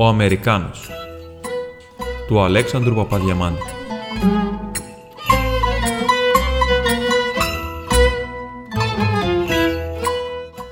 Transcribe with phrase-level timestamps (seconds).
[0.00, 0.90] Ο Αμερικάνος.
[2.26, 3.60] Του Αλέξανδρου Παπαδιαμάντη.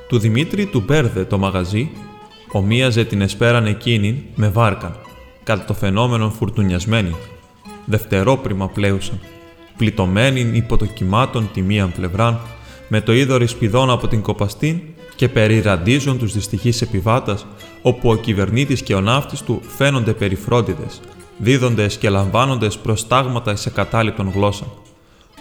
[0.08, 1.90] Του Δημήτρη του Μπέρδε το μαγαζί
[2.52, 4.96] ομοίαζε την εσπέραν εκείνη με βάρκαν,
[5.44, 7.14] κατά το φαινόμενο φουρτουνιασμένη,
[7.84, 9.20] δευτερόπριμα πλέουσαν,
[9.76, 12.40] πλητωμένη υπό το κυμάτων τη μίαν πλευράν,
[12.88, 14.80] με το είδωρ σπιδών από την κοπαστήν
[15.16, 17.46] και περιραντίζουν τους δυστυχείς επιβάτας,
[17.82, 21.00] όπου ο κυβερνήτης και ο ναύτης του φαίνονται περιφρόντιδες,
[21.38, 24.66] δίδοντες και λαμβάνοντες προστάγματα σε κατάληπτον γλώσσα.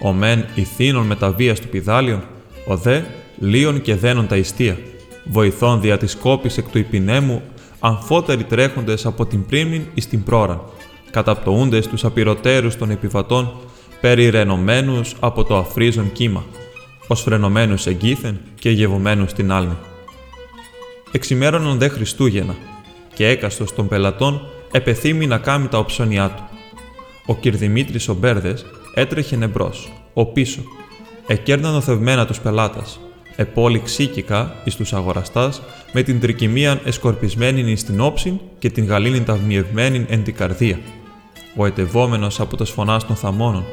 [0.01, 2.23] Ο μεν ηθήνων με τα βίας του πιδάλιον,
[2.67, 3.01] ο δε
[3.39, 4.77] λίον και δένον τα ιστία,
[5.25, 7.41] βοηθών δια της κόπης εκ του υπηνέμου,
[7.79, 10.61] αμφότεροι τρέχοντες από την πρίμνην εις την πρόραν,
[11.11, 13.53] καταπτωούντες τους απειρωτέρους των επιβατών,
[14.01, 16.45] περιρενωμένους από το αφρίζον κύμα,
[17.07, 19.77] ως φρενωμένους εγκύθεν και γευωμένους στην άλμη.
[21.11, 22.55] Εξημέρωναν δε Χριστούγεννα,
[23.13, 26.43] και έκαστος των πελατών επεθύμη να κάμει τα οψώνιά του.
[27.25, 30.61] Ο Κυρδημήτρης ο Μπέρδες έτρεχε εμπρός, ο πίσω,
[31.27, 32.99] εκέρναν οθευμένα τους πελάτας,
[33.35, 35.61] επόλη ξύκικα εις τους αγοραστάς,
[35.93, 40.79] με την τρικυμίαν εσκορπισμένη εις την όψη και την γαλήνη ταυμιευμένη εν την καρδία.
[41.55, 43.63] Ο ετευόμενος από τα φωνάς των θαμώνων,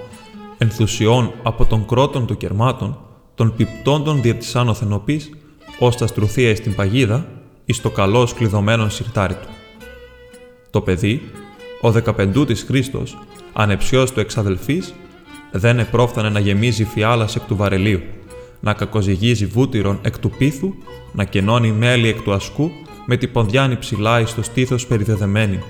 [0.58, 2.98] ενθουσιών από τον κρότον του κερμάτων,
[3.42, 5.30] των πιπτόντων δια της άνοθενοπής,
[5.78, 7.26] ως τα στρουθία εις την παγίδα,
[7.64, 9.48] εις το καλό σκλειδωμένο σιρτάρι του.
[10.70, 11.22] Το παιδί,
[11.80, 13.18] ο δεκαπεντούτης Χρήστος,
[13.52, 14.94] ανεψιός του εξαδελφής,
[15.52, 18.00] δεν επρόφθανε να γεμίζει φιάλας εκ του βαρελίου,
[18.60, 20.74] να κακοζυγίζει βούτυρον εκ του πίθου,
[21.12, 22.70] να κενώνει μέλι εκ του ασκού,
[23.06, 25.62] με την πονδιάνη ψηλά εις το στήθος περιδεδεμένη,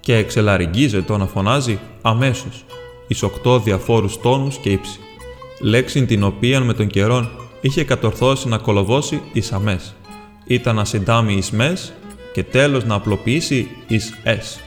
[0.00, 2.64] και εξελαριγγίζεται να φωνάζει αμέσως,
[3.06, 4.98] εις οκτώ διαφόρους τόνους και ύψη,
[5.62, 9.94] λέξην την οποία με τον καιρόν είχε κατορθώσει να κολοβώσει εις αμές.
[10.44, 11.92] Ήταν να συντάμει εις μες
[12.32, 14.60] και τέλος να απλοποιήσει εις ες.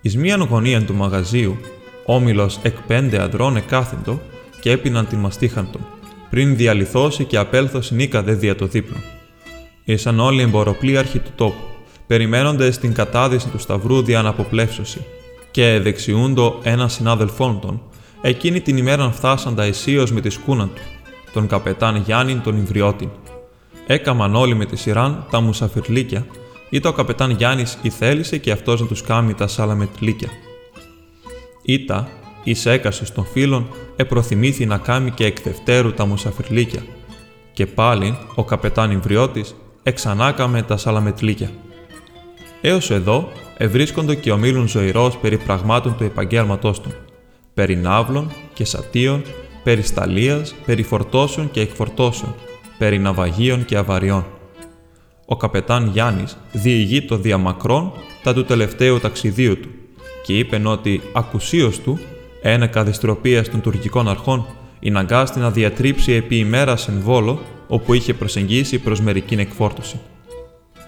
[0.00, 1.56] Εις μίαν γωνία του μαγαζίου,
[2.04, 4.20] όμιλος εκ πέντε αντρών εκάθεντο
[4.60, 5.78] και έπιναν την μαστίχαντο,
[6.30, 8.96] πριν διαλυθώσει και απέλθω νίκαδε δια το δείπνο.
[9.84, 11.64] Ήσαν όλοι εμποροπλίαρχοι του τόπου,
[12.06, 15.04] περιμένοντες την κατάδυση του Σταυρού δια αναποπλεύσωση,
[15.50, 17.82] και δεξιούντο ένα συνάδελφόν των,
[18.26, 20.80] εκείνη την ημέρα φτάσαν τα αισίω με τη σκούνα του,
[21.32, 23.08] τον καπετάν Γιάννη τον Ιμβριώτην.
[23.86, 26.26] Έκαμαν όλοι με τη σειράν τα μουσαφιρλίκια,
[26.70, 30.28] είτε ο καπετάν Γιάννης ή θέλησε και αυτός να τους κάμει τα σάλαμετλίκια.
[31.62, 32.08] Ήτα,
[32.44, 36.82] εις έκασης των φίλων, επροθυμήθη να κάμει και εκ δευτέρου τα μουσαφιρλίκια.
[37.52, 41.50] Και πάλι ο καπετάν Ιμβριώτης εξανάκαμε τα σαλαμετλίκια.
[42.60, 46.92] Έως εδώ ευρίσκονται και ομίλουν ζωηρός περί πραγμάτων του επαγγέλματός του,
[47.54, 49.22] περί ναύλων και σατίων,
[49.62, 52.34] περί σταλίας, περί φορτώσεων και εκφορτώσεων,
[52.78, 54.26] περί ναυαγίων και αβαριών.
[55.26, 59.68] Ο καπετάν Γιάννης διηγεί το διαμακρόν τα του τελευταίου ταξιδίου του
[60.24, 61.98] και είπε ότι ακουσίως του
[62.42, 64.46] ένα καδιστροπία των τουρκικών αρχών
[64.80, 70.00] ειναγκάστη να διατρύψει επί ημέρας εν Βόλο, όπου είχε προσεγγίσει προς μερική εκφόρτωση.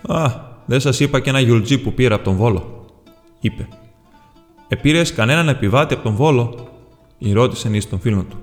[0.09, 0.31] Α,
[0.67, 2.87] δεν σας είπα και ένα γιουλτζί που πήρα από τον Βόλο,
[3.41, 3.69] είπε.
[4.69, 6.69] Επήρε κανέναν επιβάτη από τον Βόλο,
[7.33, 8.37] ρώτησε ει τον φίλο του.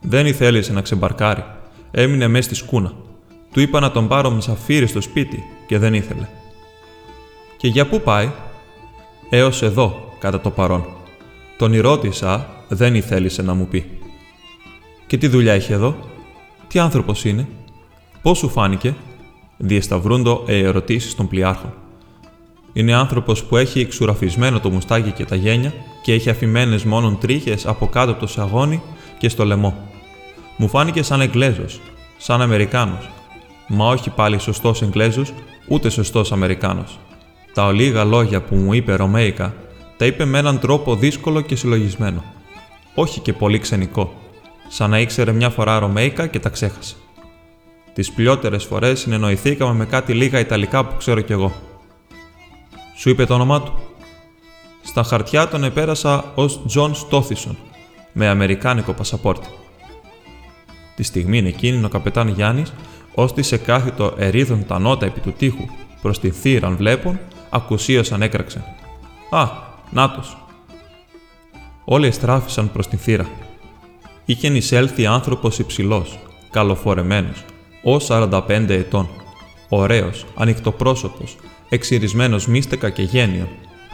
[0.00, 1.44] Δεν ήθελες να ξεμπαρκάρει.
[1.90, 2.92] Έμεινε μέσα στη σκούνα.
[3.52, 6.28] Του είπα να τον πάρω μισαφύρι στο σπίτι και δεν ήθελε.
[7.56, 8.30] Και για πού πάει,
[9.30, 10.86] έως εδώ, κατά το παρόν.
[11.56, 13.98] Τον ρώτησα, δεν ήθελησε να μου πει.
[15.06, 15.96] Και τι δουλειά έχει εδώ,
[16.68, 17.48] τι άνθρωπος είναι,
[18.22, 18.94] πώς σου φάνηκε,
[19.56, 21.72] διεσταυρούντο ερωτήσεις των πλοιάρχων.
[22.76, 27.66] Είναι άνθρωπος που έχει εξουραφισμένο το μουστάκι και τα γένια και έχει αφημένες μόνον τρίχες
[27.66, 28.82] από κάτω από το σαγόνι
[29.18, 29.88] και στο λαιμό.
[30.56, 31.80] Μου φάνηκε σαν Εγγλέζος,
[32.16, 33.10] σαν Αμερικάνος,
[33.68, 35.32] μα όχι πάλι σωστός Εγγλέζος,
[35.68, 36.98] ούτε σωστός Αμερικάνος.
[37.54, 39.54] Τα ολίγα λόγια που μου είπε Ρωμαίικα
[39.96, 42.24] τα είπε με έναν τρόπο δύσκολο και συλλογισμένο.
[42.94, 44.14] Όχι και πολύ ξενικό,
[44.68, 46.94] σαν να ήξερε μια φορά Ρωμαίικα και τα ξέχασε.
[47.92, 51.52] Τις πλειότερε φορές συνεννοηθήκαμε με κάτι λίγα Ιταλικά που ξέρω κι εγώ.
[52.96, 53.72] Σου είπε το όνομά του.
[54.82, 57.56] Στα χαρτιά τον επέρασα ως Τζον Στόθισον,
[58.12, 59.48] με αμερικάνικο πασαπόρτι.
[60.94, 62.72] Τη στιγμή εκείνη ο καπετάν Γιάννης,
[63.14, 65.64] ώστι σε κάθιτο ερίδων τα νότα επί του τείχου
[66.02, 67.18] προς τη θύραν βλέπουν,
[67.50, 68.64] ακουσίως έκραξε.
[69.30, 69.48] Α,
[69.90, 70.36] Νάτος.
[71.84, 73.26] Όλοι εστράφησαν προς την θύρα.
[74.24, 76.18] Είχε εισέλθει άνθρωπος υψηλός,
[76.50, 77.44] καλοφορεμένος,
[77.82, 79.08] ως 45 ετών.
[79.68, 81.36] Ωραίος, ανοιχτοπρόσωπος,
[81.68, 83.48] εξυρισμένος μίστεκα και γένιο.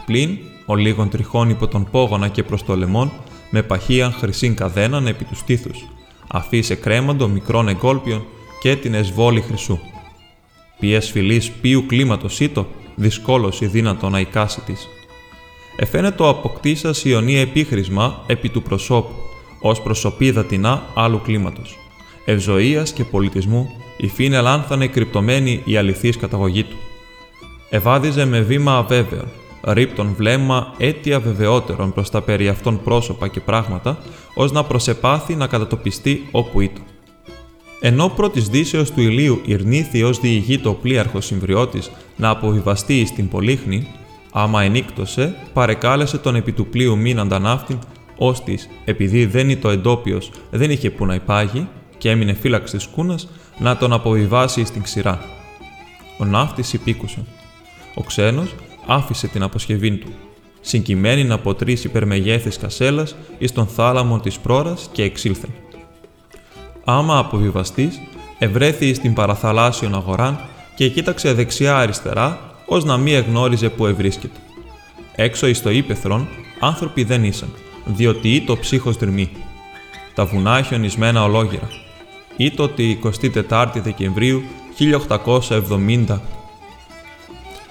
[0.05, 3.11] Πλην, ο λίγων τριχών υπό τον πόγονα και προς το λαιμόν,
[3.49, 5.87] με παχίαν χρυσήν καδέναν επί τους στήθους,
[6.27, 8.25] αφήσε κρέμαντο μικρών εγκόλπιων
[8.61, 9.79] και την εσβόλη χρυσού.
[10.79, 14.87] Πιες φυλής ποιου κλίματος ήτο, δυσκόλωση δύνατο να εικάσει της.
[15.77, 19.13] Εφαίνεται αποκτήσας ιονία επίχρησμα επί του προσώπου,
[19.61, 21.77] ως προσωπίδα τεινά άλλου κλίματος.
[22.25, 26.75] Ευζοία και πολιτισμού, η φύνε λάνθανε κρυπτωμένη η αληθής καταγωγή του.
[27.73, 29.27] Ευάδιζε με βήμα αβέβαιο,
[29.63, 33.97] ρίπτον βλέμμα αίτια βεβαιότερων προς τα περί αυτών πρόσωπα και πράγματα,
[34.33, 36.83] ως να προσεπάθει να κατατοπιστεί όπου ήταν.
[37.79, 43.87] Ενώ πρώτης δύσεως του ηλίου ειρνήθη ως διηγήτο πλοίαρχος συμβριώτης να αποβιβαστεί στην Πολύχνη,
[44.31, 47.79] άμα ενίκτωσε, παρεκάλεσε τον επί του πλοίου μήναντα ναύτην,
[48.17, 52.89] ώστε επειδή δεν ήταν το εντόπιος, δεν είχε που να υπάγει και έμεινε φύλαξης τη
[52.93, 55.19] κούνας, να τον αποβιβάσει στην ξηρά.
[56.17, 57.25] Ο ναύτης υπήκουσε.
[57.93, 58.55] Ο ξένος
[58.85, 60.13] άφησε την αποσκευή του,
[60.61, 65.47] συγκειμένη να αποτρήσει υπερμεγέθης κασέλας εις τον θάλαμο της πρόρα και εξήλθε.
[66.85, 67.91] Άμα αποβιβαστή,
[68.39, 70.39] ευρέθη στην παραθαλάσσιον αγοράν
[70.75, 74.39] και κοίταξε δεξιά-αριστερά, ως να μη εγνώριζε που ευρίσκεται.
[75.15, 76.27] Έξω εις το ύπεθρον,
[76.59, 77.49] άνθρωποι δεν ήσαν,
[77.85, 79.29] διότι ή το ψύχος δρυμή.
[80.13, 81.67] Τα βουνά χιονισμένα ολόγυρα.
[82.37, 82.99] Ή το ότι
[83.41, 84.43] 24 Δεκεμβρίου
[84.77, 86.19] 1870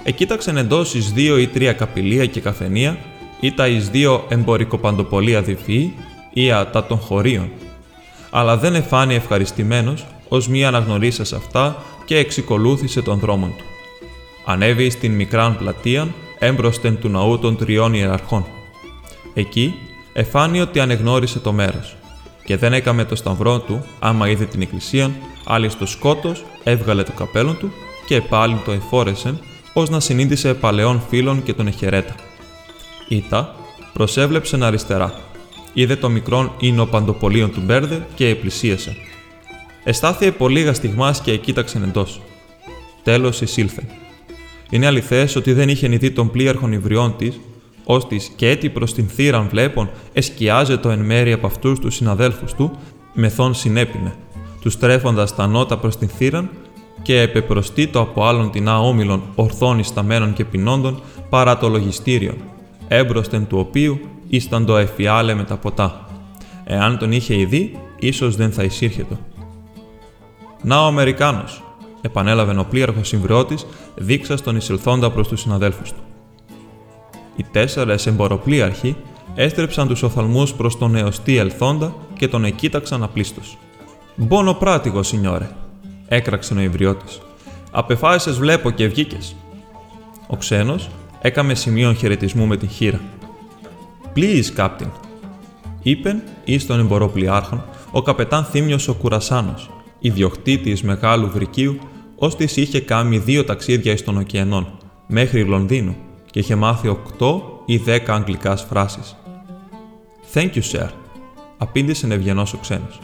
[0.03, 2.99] εκοίταξεν εντός εις δύο ή τρία καπηλεία και καφενεία,
[3.41, 5.95] ή τα εις δύο εμπορικοπαντοπολία διφύη,
[6.33, 7.51] ή τα των χωρίων.
[8.31, 13.65] Αλλά δεν εφάνει ευχαριστημένος, ως μία αναγνωρίσα αυτά και εξικολούθησε τον δρόμο του.
[14.45, 16.09] Ανέβη στην μικράν πλατεία,
[16.39, 18.47] έμπροσθεν του ναού των τριών ιεραρχών.
[19.35, 19.75] Εκεί
[20.13, 21.97] εφάνει ότι ανεγνώρισε το μέρος.
[22.45, 25.11] Και δεν έκαμε το σταυρό του, άμα είδε την εκκλησία,
[25.45, 27.73] άλλη στο σκότος, έβγαλε το καπέλο του
[28.07, 29.41] και πάλι το εφόρεσεν
[29.73, 32.15] ως να συνείδησε παλαιών φίλων και τον εχαιρέτα.
[33.09, 33.55] Ήτα,
[33.93, 35.21] προσέβλεψεν αριστερά.
[35.73, 38.97] Είδε το μικρόν ίνο παντοπολίων του Μπέρδε και επλησίασε.
[39.85, 42.21] Εστάθηκε πολύ στιγμάς και εκείταξεν εντός.
[43.03, 43.83] Τέλος εισήλθε.
[44.71, 47.41] Είναι αληθές ότι δεν είχε νηθεί τον πλοίαρχον υβριών της,
[47.85, 52.79] ώστε και έτη προς την θύραν βλέπων εσκιάζεται εν μέρη από αυτούς τους συναδέλφους του,
[53.15, 54.15] μεθόν συνέπινε,
[54.61, 56.51] τους τρέφοντας τα νότα προς την θύραν
[57.03, 62.35] και επεπροστήτω από άλλων την άομιλων ορθών ισταμένων και πεινώντων παρά το λογιστήριο,
[62.89, 66.05] έμπροσθεν του οποίου ήσταν το εφιάλε με τα ποτά.
[66.65, 69.19] Εάν τον είχε ειδεί, ίσως δεν θα εισήρχετο.
[70.63, 71.63] Να ο Αμερικάνος,
[72.01, 73.57] επανέλαβε ο πλήρχο συμβριώτη,
[73.95, 76.01] δείξα τον εισελθόντα προς τους συναδέλφους του.
[77.37, 78.97] Οι τέσσερες εμποροπλίαρχοι
[79.35, 83.41] έστρεψαν τους οφθαλμούς προς τον νεοστή ελθόντα και τον εκείταξαν απλίστω.
[84.17, 85.51] Μπόνο πράτηγος, σινιόρε,
[86.13, 87.05] έκραξε ο Ιβριώτη.
[87.71, 89.37] Απεφάσισε, βλέπω και βγήκες.
[90.27, 90.89] Ο ξένος
[91.21, 93.01] έκαμε σημείων χαιρετισμού με την χείρα.
[94.17, 94.91] Please, Captain,
[95.83, 101.79] είπεν εις τον εμποροπλιάρχον ο καπετάν Θήμιος ο Κουρασάνος, ιδιοκτήτης μεγάλου βρικίου,
[102.17, 105.97] ώστε είχε κάνει δύο ταξίδια εις των ωκεανών, μέχρι Λονδίνου,
[106.31, 109.17] και είχε μάθει οκτώ ή δέκα αγγλικάς φράσεις.
[110.35, 110.89] Thank you, sir,
[111.59, 113.01] απήντησε ευγενός ο ξένος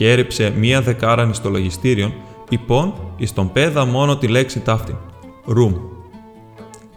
[0.00, 2.12] και έριψε μία δεκάρανη στο λογιστήριο,
[2.48, 4.96] υπόν εις τον πέδα μόνο τη λέξη ταύτη,
[5.46, 5.74] room.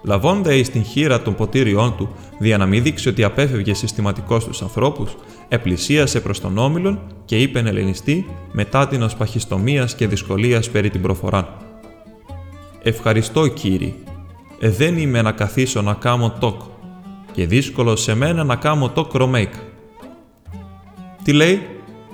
[0.03, 2.09] Λαβώντα εις την χείρα των ποτήριών του,
[2.39, 5.15] δια να μην δείξει ότι απέφευγε συστηματικώ τους ανθρώπους,
[5.47, 11.01] επλησίασε προς τον όμιλον και είπε εν ελληνιστή μετά την οσπαχιστομία και δυσκολίας περί την
[11.01, 11.57] προφορά.
[12.83, 13.94] Ευχαριστώ κύριε.
[14.59, 16.61] Ε, δεν είμαι να καθίσω να κάμω τόκ
[17.31, 19.54] και δύσκολο σε μένα να κάμω τόκ ρομέικ.
[21.23, 21.68] Τι λέει,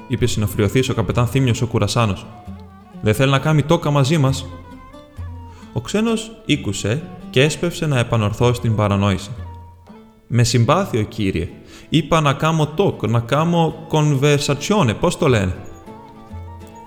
[0.09, 2.25] είπε συνοφριωθή ο καπετάν Θήμιος ο Κουρασάνος.
[3.01, 4.45] Δεν θέλει να κάνει τόκα μαζί μας.
[5.73, 9.29] Ο ξένος ήκουσε και έσπευσε να επανορθώσει την παρανόηση.
[10.27, 11.49] Με συμπάθειο, κύριε.
[11.89, 15.55] Είπα να κάνω τόκ, να κάνω conversazione, πώς το λένε.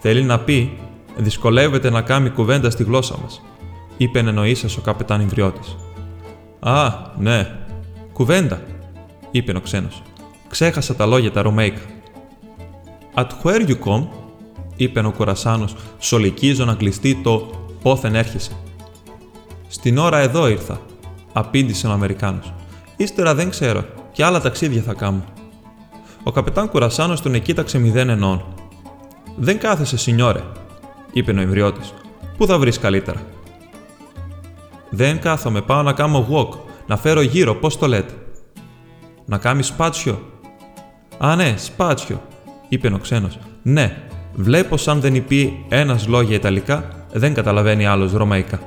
[0.00, 0.78] Θέλει να πει,
[1.16, 3.42] δυσκολεύεται να κάνει κουβέντα στη γλώσσα μας,
[3.96, 5.60] είπε εννοήσας ο καπετάν Ιμβριώτη.
[6.60, 7.50] Α, ναι,
[8.12, 8.60] κουβέντα,
[9.30, 10.02] είπε ο ξένος.
[10.48, 11.91] Ξέχασα τα λόγια τα ρωμαϊκά.
[13.14, 14.06] At where you come,
[14.76, 17.50] είπε ο Κορασάνος, σολικίζω να κλειστεί το
[17.82, 18.52] πόθεν έρχεσαι.
[19.68, 20.80] Στην ώρα εδώ ήρθα,
[21.32, 22.54] απήντησε ο Αμερικάνος.
[22.96, 25.24] Ύστερα δεν ξέρω, και άλλα ταξίδια θα κάνω.
[26.22, 28.44] Ο καπετάν Κουρασάνο τον εκείταξε μηδέν ενών.
[29.36, 30.42] Δεν κάθεσαι, σινιόρε,
[31.12, 31.80] είπε ο Ιμβριώτη.
[32.36, 33.20] Πού θα βρεις καλύτερα;
[34.90, 38.14] Δεν κάθομαι, πάω να κάνω walk, να φέρω γύρω, πώς το λέτε.
[39.24, 40.22] Να κάνεις σπάτσιο.
[41.18, 42.22] Α, ναι, σπάτσιο,
[42.72, 43.38] είπε ο ξένος.
[43.62, 43.96] Ναι,
[44.34, 48.60] βλέπω σαν δεν υπεί ένας λόγια Ιταλικά, δεν καταλαβαίνει άλλος Ρωμαϊκά.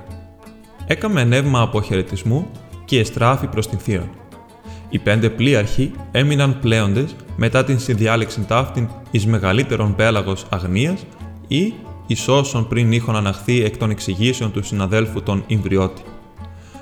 [0.87, 2.47] Έκαμε νεύμα αποχαιρετισμού
[2.85, 4.09] και εστράφη προς την θύρα.
[4.89, 11.05] Οι πέντε πλοίαρχοι έμειναν πλέοντες μετά την συνδιάλεξη ταύτην εις μεγαλύτερον πέλαγος αγνίας
[11.47, 11.73] ή
[12.07, 16.01] εις όσων πριν είχαν αναχθεί εκ των εξηγήσεων του συναδέλφου των Ιμβριώτη.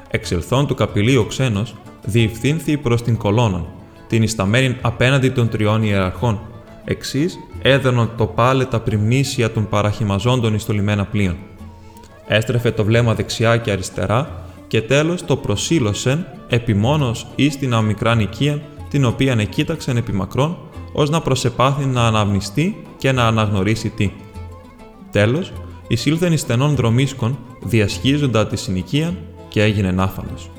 [0.09, 1.75] Εξελθόν του καπηλίου ο ξένος,
[2.05, 3.65] διευθύνθη προς την κολόναν,
[4.07, 6.39] την ισταμένη απέναντι των τριών ιεραρχών.
[6.85, 11.35] Εξής έδωναν το πάλε τα πριμνήσια των παραχημαζόντων εις το λιμένα πλοίων.
[12.27, 18.61] Έστρεφε το βλέμμα δεξιά και αριστερά και τέλος το προσήλωσεν επιμόνως εις την αμικρά οικία
[18.89, 20.57] την οποία εκείταξεν επί μακρόν,
[20.93, 24.11] ως να προσεπάθει να αναμνηστεί και να αναγνωρίσει τι.
[25.11, 25.51] Τέλος,
[25.87, 29.13] εισήλθεν εις στενών δρομίσκων, διασχίζοντα τη συνοικία
[29.49, 30.51] και έγινε άφαντος.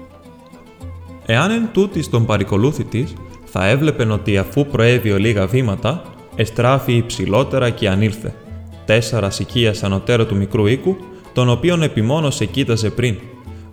[1.26, 3.06] Εάν εν τούτης τον παρικολούθη
[3.44, 6.02] θα έβλεπεν ότι αφού προέβη λίγα βήματα,
[6.36, 8.34] εστράφει υψηλότερα και ανήλθε.
[8.84, 10.96] Τέσσερα σικία ανωτέρω του μικρού οίκου,
[11.32, 13.16] τον οποίον επιμόνως εκείταζε πριν,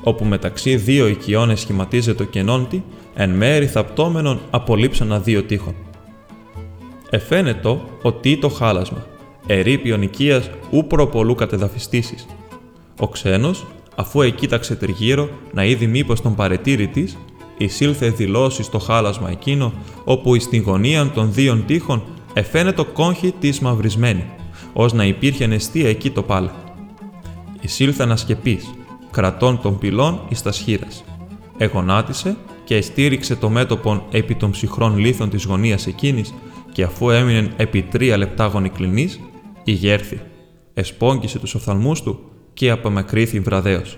[0.03, 5.75] όπου μεταξύ δύο οικειών σχηματίζεται το κενόντι, εν μέρη θαπτώμενον απολύψανα δύο τείχων.
[7.09, 9.05] Εφαίνετο ότι το χάλασμα,
[9.47, 12.25] ερήπιον οικίας ου προπολού κατεδαφιστήσεις.
[12.99, 13.65] Ο ξένος,
[13.95, 17.17] αφού εκείταξε τριγύρω να είδει μήπως τον παρετήρη της,
[17.57, 23.59] εισήλθε δηλώσεις στο χάλασμα εκείνο, όπου εις την γωνία των δύο τείχων εφαίνεται κόγχη της
[23.59, 24.25] μαυρισμένη,
[24.73, 26.49] ως να υπήρχε νεστία εκεί το πάλε.
[27.61, 28.73] Εισήλθε να σκεπείς,
[29.11, 31.03] κρατών των πυλών εις τα σχήρας.
[31.57, 36.33] Εγονάτισε και εστήριξε το μέτωπον επί των ψυχρών λίθων της γωνίας εκείνης
[36.71, 39.19] και αφού έμεινε επί τρία λεπτά γονικλινής,
[39.63, 40.21] ηγέρθη.
[40.73, 42.19] Εσπόγγισε τους οφθαλμούς του
[42.53, 43.97] και απομακρύθη βραδέως.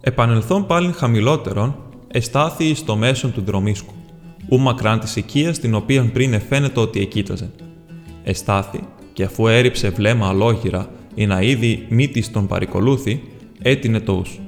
[0.00, 1.76] Επανελθόν πάλιν χαμηλότερον,
[2.08, 3.92] εστάθη εις το μέσον του δρομίσκου,
[4.48, 7.50] ου μακράν της οικίας την οποία πριν εφαίνεται ότι εκείταζε.
[8.24, 8.80] Εστάθη
[9.12, 13.22] και αφού έριψε βλέμμα αλόγυρα ή να είδη μύτης τον παρικολούθη,
[13.62, 14.40] έτεινε το ους.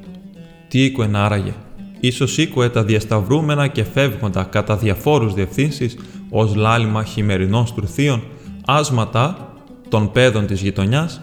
[0.68, 1.52] Τι οίκουεν άραγε;
[2.00, 5.96] Ίσως οίκουε τα διασταυρούμενα και φεύγοντα κατά διαφόρους διευθύνσεις
[6.30, 8.22] ως λάλημα χειμερινών στουρθίων,
[8.66, 9.52] άσματα
[9.88, 11.20] των παιδών της γειτονιάς,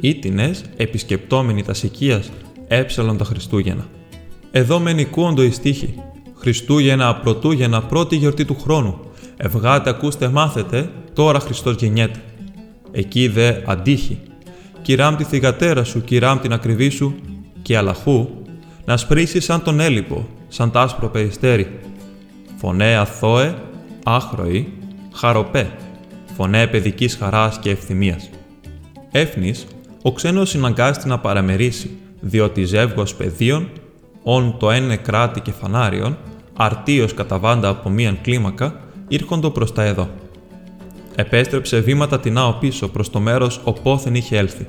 [0.00, 2.30] ήτινες επισκεπτόμενοι τας σικίας
[2.68, 3.86] έψαλον τα Χριστούγεννα.
[4.50, 5.94] Εδώ με νικούοντο η στίχη.
[6.34, 8.98] Χριστούγεννα, πρωτούγεννα, πρώτη γιορτή του χρόνου.
[9.36, 12.22] Ευγάτε, ακούστε, μάθετε, τώρα Χριστός γεννιέται.
[12.92, 14.18] Εκεί δε αντίχει,
[14.82, 17.14] κυράμ τη θυγατέρα σου, κυράμ την ακριβή σου,
[17.62, 18.28] και αλαχού,
[18.84, 21.78] να σπρίσει σαν τον έλιπο, σαν τ' άσπρο περιστέρι.
[22.56, 23.54] Φωνέ αθώε,
[24.04, 24.72] άχρωη,
[25.12, 25.70] χαροπέ,
[26.36, 28.30] φωνέ παιδικής χαράς και ευθυμίας.
[29.10, 29.66] Έφνης,
[30.02, 33.68] ο ξένος συναγκάζεται να παραμερίσει, διότι ζεύγος παιδίων,
[34.24, 36.16] όν το ένε κράτη και φανάριον,
[36.56, 40.08] αρτίος καταβάντα από μίαν κλίμακα, ήρχοντο προς τα εδώ.
[41.16, 44.66] Επέστρεψε βήματα τεινάω πίσω προς το μέρος οπόθεν είχε έλθει.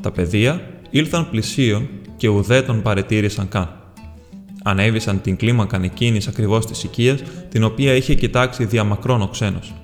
[0.00, 3.68] Τα παιδεία ήλθαν πλησίον και ουδέ τον παρετήρησαν καν.
[4.62, 9.74] Ανέβησαν την κλίμακα εκείνη ακριβώς της οικίας, την οποία είχε κοιτάξει διαμακρόν ο ξένος.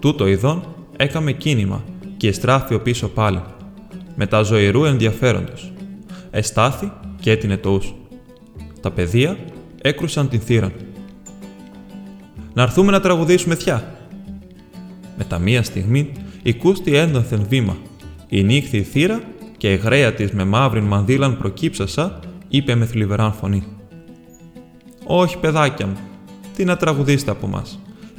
[0.00, 0.62] Τούτο ειδών
[0.96, 1.84] έκαμε κίνημα
[2.16, 3.42] και εστράφει ο πίσω πάλι,
[4.28, 5.72] τα ζωηρού ενδιαφέροντος.
[6.30, 7.94] Εστάθη και έτεινε το ους.
[8.80, 9.36] Τα παιδεία
[9.82, 10.72] έκρουσαν την θύρα.
[12.54, 13.98] Να έρθουμε να τραγουδήσουμε θιά,
[15.16, 17.76] με τα μία στιγμή οικούστη έντονθεν βήμα.
[18.28, 19.20] Η νύχθη θύρα
[19.56, 23.66] και η γραία της με μαύρην μανδύλαν προκύψασα, είπε με θλιβεράν φωνή.
[25.04, 25.96] Όχι, παιδάκια μου,
[26.56, 27.62] τι να τραγουδήσετε από μα.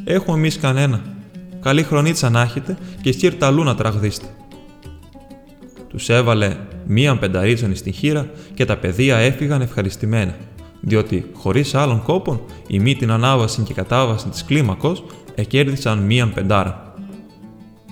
[0.04, 1.02] Έχουμε εμείς κανένα.
[1.62, 4.28] Καλή χρονίτσα να έχετε και σύρτα αλλού να τραγουδήσετε.
[5.90, 6.56] Τους έβαλε
[6.88, 10.36] μίαν πενταρίζονη στην χείρα και τα παιδεία έφυγαν ευχαριστημένα,
[10.82, 15.04] διότι χωρίς άλλων κόπων η μη την ανάβαση και κατάβαση της κλίμακος
[15.36, 16.94] εκέρδισαν μίαν πεντάρα.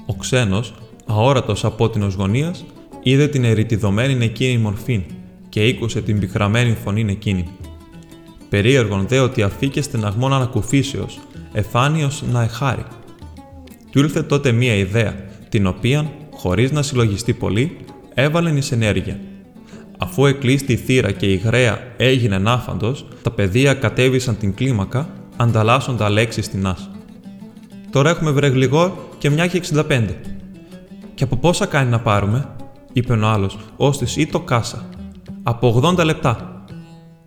[0.05, 0.73] Ο ξένος,
[1.05, 2.55] αόρατος από την γωνία,
[3.03, 5.05] είδε την ερητιδωμένη εκείνη μορφή
[5.49, 7.47] και ήκουσε την πικραμένη φωνή εκείνη.
[8.49, 11.19] Περίεργον δε ότι αφήκε στεναγμόν ανακουφίσεως,
[11.53, 12.83] εφάνιο να εχάρει.
[13.91, 15.15] Του ήλθε τότε μία ιδέα,
[15.49, 17.77] την οποία, χωρίς να συλλογιστεί πολύ,
[18.19, 19.19] έβαλε εις ενέργεια.
[19.97, 26.09] Αφού εκλείστη η θύρα και η γραία έγινε άφαντο, τα παιδεία κατέβησαν την κλίμακα, ανταλλάσσοντα
[26.09, 26.89] λέξεις στην άσ.
[27.91, 30.15] Τώρα έχουμε βρεγλιγό και μια και 65.
[31.13, 32.49] Και από πόσα κάνει να πάρουμε,
[32.93, 34.89] είπε ο άλλος, ώστε ή το κάσα.
[35.43, 36.63] Από 80 λεπτά.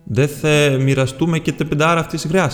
[0.03, 2.51] Δεν θα μοιραστούμε και την πεντάρα αυτής της γριά.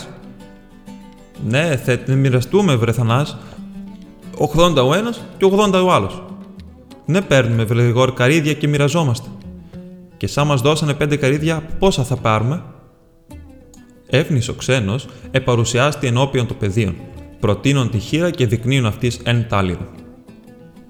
[1.48, 3.27] Ναι, θα την μοιραστούμε, βρεθανά.
[4.56, 6.22] 80 ο ένας και 80 ο άλλος.
[7.10, 9.28] Ναι, παίρνουμε βρεγόρ καρύδια και μοιραζόμαστε.
[10.18, 12.64] Και σαν μας δώσανε πέντε καρύδια, πόσα θα πάρουμε;
[14.10, 16.96] Εύνης ο ξένος επαρουσιάστη ενώπιον των πεδίων
[17.40, 19.88] προτείνουν τη χείρα και δεικνύουν αυτής εν τάλιρο.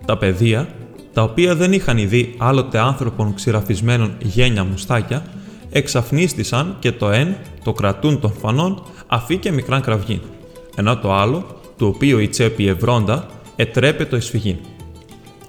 [0.06, 0.68] Τα παιδεία,
[1.14, 5.24] τα οποία δεν είχαν ειδεί άλλοτε άνθρωπων ξηραφισμένων γένια μουστάκια,
[5.70, 10.22] εξαφνίστησαν και το εν, το κρατούν των φανών, αφή και μικράν κραυγή,
[10.76, 11.46] ενώ το άλλο,
[11.78, 14.60] του οποίου η τσέπη ευρώντα, ετρέπεται εισφυγή.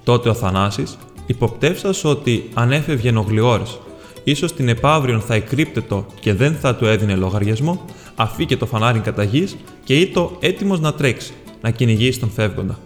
[0.09, 3.79] Τότε ο Θανάσης, υποπτεύσας ότι αν έφευγε ο γλιόρης,
[4.23, 7.85] ίσως την επαύριον θα εκρύπτετο και δεν θα του έδινε λογαριασμό,
[8.15, 12.79] αφήκε το φανάρι κατά γης και ήτο έτοιμος να τρέξει, να κυνηγήσει τον φεύγοντα.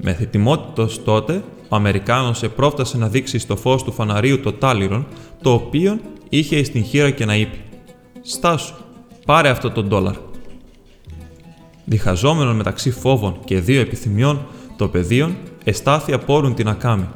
[0.00, 5.06] Με θετιμότητος τότε, ο Αμερικάνος επρόφτασε να δείξει στο φως του φαναρίου το τάλιρον,
[5.42, 5.98] το οποίο
[6.28, 7.56] είχε εις την χείρα και να είπε:
[8.22, 8.74] Στάσου,
[9.26, 10.14] πάρε αυτό το ντόλαρ.
[11.84, 15.34] Διχαζόμενο μεταξύ φόβων και δύο επιθυμιών, το πεδίο
[15.64, 17.08] εστάθη απόρουν την ακάμη,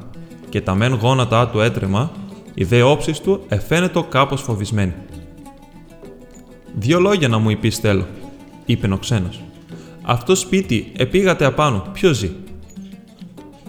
[0.49, 2.11] και τα μεν γόνατά του έτρεμα,
[2.55, 4.95] η δε όψη του εφαίνεται κάπως φοβισμένη.
[6.75, 8.07] Δύο λόγια να μου είπε θέλω,
[8.65, 9.43] είπε ο ξένος.
[10.03, 12.31] Αυτό σπίτι επήγατε απάνω, ποιος ζει;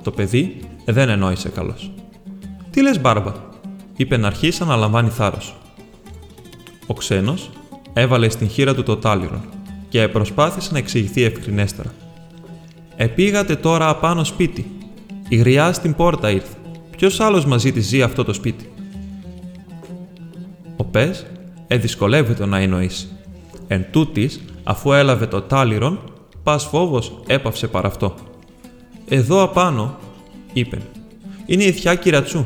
[0.04, 1.76] Το παιδί δεν ενόησε καλώ.
[2.72, 3.34] Τι λες, Μπάρμπα,
[3.96, 5.56] είπε να αρχίσει να λαμβάνει θάρρος.
[6.88, 7.50] Ο ξένος
[7.94, 9.42] έβαλε στην χείρα του το τάλιρο
[9.90, 11.94] και προσπάθησε να εξηγηθεί ευκρινέστερα.
[13.01, 14.72] Επήγατε τώρα απάνω σπίτι.
[15.29, 16.56] Η γριά στην πόρτα ήρθε.
[16.98, 18.70] Ποιος άλλος μαζί της ζει αυτό το σπίτι;
[20.77, 21.25] Ο Πες
[21.68, 23.08] εδυσκολεύεται να εννοήσει.
[23.68, 26.00] Εν τούτης, αφού έλαβε το τάλιρον,
[26.44, 28.15] πας φόβος έπαυσε παρά αυτό.
[29.10, 29.98] «Εδώ απάνω»,
[30.53, 30.77] είπε,
[31.46, 32.46] «είναι η θιά κυρατσού.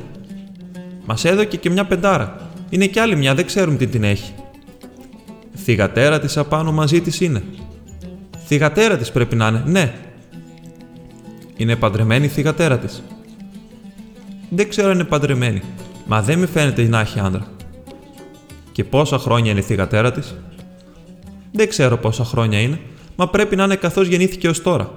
[1.05, 2.49] Μας έδωκε και μια πεντάρα.
[2.69, 4.33] Είναι κι άλλη μια, δεν ξέρουμε τι την έχει».
[5.55, 7.43] «Θυγατέρα της απάνω μαζί της είναι».
[8.45, 9.93] «Θυγατέρα της πρέπει να είναι, ναι».
[11.57, 13.03] «Είναι παντρεμένη η θυγατέρα της».
[14.49, 15.61] «Δεν ξέρω αν είναι παντρεμένη,
[16.05, 17.47] μα δεν με φαίνεται να έχει άντρα».
[18.71, 20.35] Και πόσα χρόνια είναι η θηγατέρα της;
[21.51, 22.79] Δεν ξέρω πόσα χρόνια είναι,
[23.15, 24.91] μα πρέπει να είναι καθώς γεννήθηκε ως τώρα.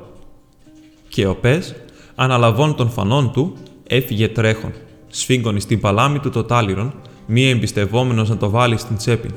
[1.09, 1.75] Και ο Πες,
[2.15, 4.73] αναλαβών των φανών του, έφυγε τρέχον,
[5.09, 6.95] σφίγγωνη στην παλάμη του το τάλιρον,
[7.27, 9.31] μη εμπιστευόμενος να το βάλει στην τσέπη.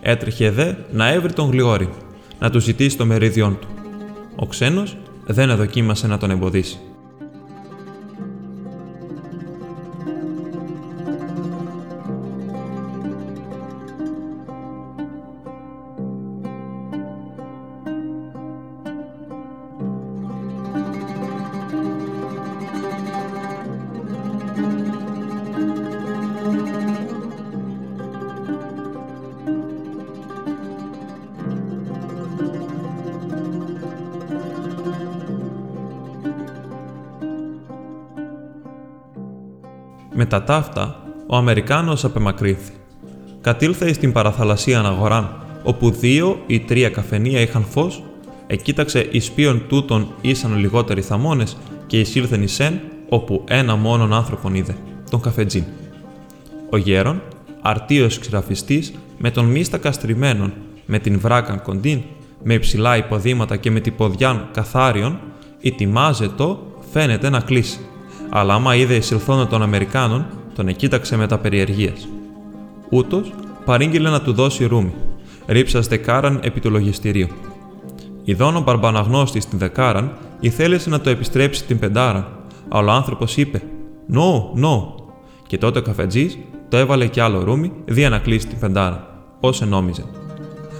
[0.00, 1.88] Έτρεχε δε να έβρει τον γλιόρι,
[2.38, 3.68] να του ζητήσει το μερίδιόν του.
[4.36, 4.96] Ο ξένος
[5.26, 6.78] δεν εδοκίμασε να τον εμποδίσει.
[40.26, 42.72] Τα ταύτα, ο Αμερικάνος απεμακρύθη.
[43.40, 48.02] Κατήλθε στην παραθαλασσία αγοράν, όπου δύο ή τρία καφενεία είχαν φως,
[48.46, 54.54] εκοίταξε εις ποιον τούτων ήσαν λιγότεροι θαμώνες και εισήλθεν εις εν, όπου ένα μόνον άνθρωπον
[54.54, 54.76] είδε,
[55.10, 55.64] τον καφετζίν.
[56.70, 57.22] Ο γέρον,
[57.62, 60.52] αρτίος ξηραφιστής, με τον μίστα καστριμμένον,
[60.86, 62.02] με την βράκαν κοντίν,
[62.42, 65.18] με υψηλά υποδήματα και με την ποδιάν καθάριον,
[65.62, 67.78] ετοιμάζετο φαίνεται να κλείσει
[68.28, 72.08] αλλά άμα είδε εισελθόνα των Αμερικάνων, τον εκείταξε με τα περιεργίας.
[72.90, 73.32] Ούτως
[73.64, 74.92] παρήγγειλε να του δώσει ρούμι.
[75.46, 77.28] Ρίψας δεκάραν επί του λογιστηρίου.
[78.24, 82.28] Ιδών ο Μπαρμπαναγνώστης την δεκάραν ήθελε να το επιστρέψει την πεντάρα,
[82.68, 83.62] αλλά ο άνθρωπος είπε:
[84.06, 84.94] «Νο, νο».
[85.46, 89.06] Και τότε ο καφετζής το έβαλε κι άλλο ρούμι, δια να κλείσει την πεντάρα,
[89.40, 90.04] ω ενόμιζε.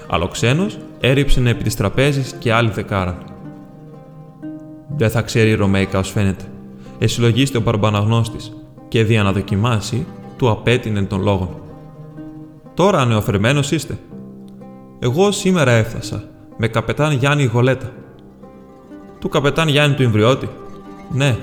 [0.09, 3.19] Αλλά ο ξένος έριψε επί της τραπέζης και άλλη δεκάραν.
[4.97, 6.45] Δεν θα ξέρει η Ρωμαϊκά, ως φαίνεται,
[6.99, 8.53] εσυλλογίστε ο παρμπαναγνώστης
[8.89, 10.07] και δια να δοκιμάσει,
[10.37, 11.61] του απέτεινε τον λόγο.
[12.75, 13.99] Τώρα ανεοφερμένο είστε.
[14.99, 16.25] Εγώ σήμερα έφτασα,
[16.57, 17.93] με καπετάν Γιάννη Γολέτα.
[19.19, 20.49] Του καπετάν Γιάννη του Ιμβριώτη.
[21.11, 21.37] Ναι,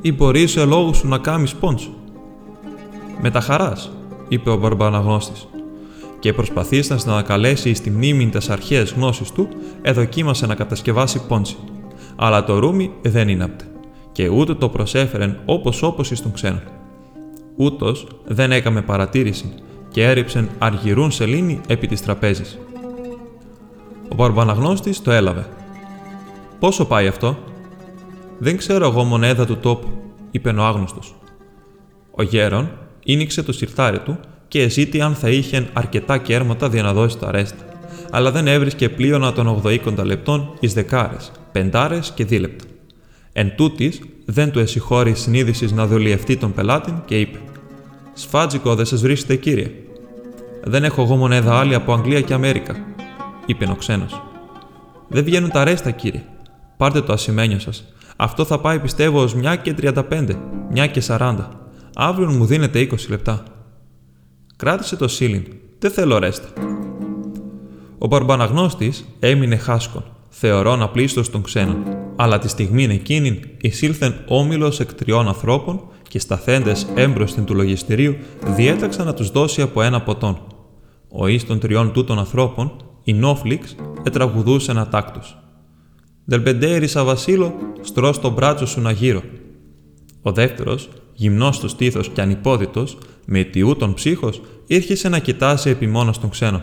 [0.00, 1.90] ή μπορεί σε λόγους σου να κάνει πόντσο.
[3.22, 3.90] Με τα χαράς,
[4.28, 5.40] είπε ο Μπαρμπαναγνώστη.
[6.18, 9.48] Και προσπαθήσαν να ανακαλέσει στη μνήμη τι αρχαίες γνώσεις του,
[9.82, 11.56] εδοκίμασε να κατασκευάσει πόντσι.
[12.16, 13.64] Αλλά το ρούμι δεν είναι απτε
[14.16, 16.60] και ούτε το προσέφερεν όπως όπως εις τον ξένο.
[17.56, 19.54] Ούτως δεν έκαμε παρατήρηση
[19.90, 22.58] και έριψεν αργυρούν σελήνη επί της τραπέζης.
[24.08, 25.46] Ο Παρμπαναγνώστης το έλαβε.
[26.58, 27.36] «Πόσο πάει αυτό»
[28.38, 29.88] «Δεν ξέρω εγώ μονέδα του τόπου»,
[30.30, 31.14] είπε ο άγνωστος.
[32.10, 32.70] Ο γέρον
[33.04, 37.30] ίνιξε το σιρτάρι του και ζήτη αν θα είχε αρκετά κέρματα για να δώσει τα
[37.30, 37.64] ρέστα,
[38.10, 42.64] αλλά δεν έβρισκε πλοίωνα των 80 λεπτών εις δεκάρες, πεντάρες και δίλεπτα.
[43.38, 47.38] Εν τούτης, δεν του εσυχώρη συνείδησης να δουλειευτεί τον πελάτη και είπε:
[48.12, 49.70] Σφάτζικο, δεν σα βρίσκεται, κύριε.
[50.64, 52.76] Δεν έχω εγώ μονέδα άλλη από Αγγλία και Αμέρικα,
[53.46, 54.22] είπε ο ξένος.
[55.08, 56.22] Δεν βγαίνουν τα ρέστα, κύριε.
[56.76, 57.84] Πάρτε το ασημένιο σας.
[58.16, 60.36] Αυτό θα πάει πιστεύω ως μια και 35,
[60.70, 61.36] μια και 40.
[61.94, 63.42] Αύριο μου δίνετε 20 λεπτά.
[64.56, 65.44] Κράτησε το σύλλην.
[65.78, 66.48] Δεν θέλω ρέστα.
[67.98, 71.82] Ο Μπαρμπαναγνώστης έμεινε χάσκον θεωρών απλήστος των ξένων,
[72.16, 79.06] αλλά τη στιγμή εκείνη εισήλθεν όμιλος εκ τριών ανθρώπων και σταθέντες έμπροσθεν του λογιστηρίου διέταξαν
[79.06, 80.40] να τους δώσει από ένα ποτόν.
[81.08, 85.20] Ο εις των τριών τούτων ανθρώπων, η Νόφλιξ, ετραγουδούσε ένα τάκτο.
[86.24, 89.22] Δελπεντέρισα Βασίλο, στρώ το μπράτσο σου να γύρω.
[90.22, 96.30] Ο δεύτερος, γυμνός στο στήθος και ανυπόδητος, με αιτιού ψύχος, ήρχισε να κοιτάσει επιμόνο τον
[96.30, 96.62] ξένο.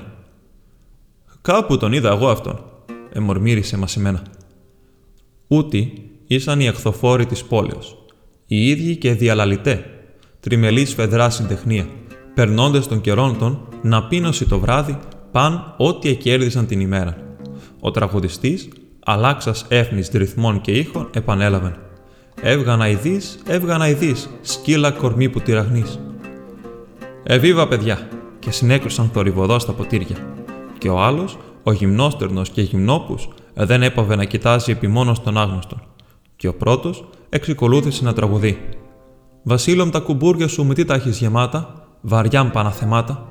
[1.41, 2.72] Κάπου τον είδα εγώ αυτόν,
[3.13, 4.23] εμορμήρισε μασημένα.
[5.47, 8.05] Ούτι ήσαν οι εχθοφόροι της πόλεως,
[8.47, 9.85] οι ίδιοι και διαλαλητέ,
[10.39, 11.87] τριμελή φεδρά συντεχνία,
[12.33, 14.97] περνώντε των καιρών των να πίνωση το βράδυ
[15.31, 17.17] παν ό,τι εκέρδισαν την ημέρα.
[17.79, 18.67] Ο τραγουδιστής,
[19.05, 21.75] αλλάξας έφνης ρυθμών και ήχων, επανέλαβε.
[22.41, 25.99] Έβγανα ειδείς, έβγανα ειδείς, σκύλα κορμί που τυραγνείς.
[27.23, 28.07] Εβίβα παιδιά,
[28.39, 30.15] και συνέκρουσαν θορυβοδός στα ποτήρια.
[30.77, 35.81] Και ο άλλος, ο γυμνόστερνος και γυμνόπους, δεν έπαβε να κοιτάζει επιμόνω τον άγνωστον.
[36.35, 38.57] Και ο πρώτος εξικολούθησε να τραγουδεί.
[39.43, 43.27] Βασίλωμ τα κουμπούρια σου με τι τα έχεις γεμάτα, βαριά παναθεμάτα.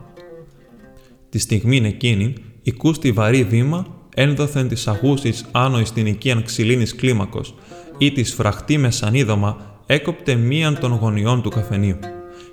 [1.29, 2.35] Τη στιγμή εκείνη,
[2.77, 7.55] κούστη βαρύ βήμα ένδοθεν της αγούσης άνω ει την οικίαν ξυλίνης κλίμακος
[7.99, 11.99] ή της φραχτή με σανίδωμα έκοπτε μίαν των γωνιών του καφενείου.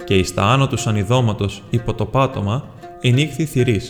[0.05, 2.69] Και εις τα άνω του σανιδώματος υπό το πάτωμα
[3.01, 3.81] ενήχθη θηρή,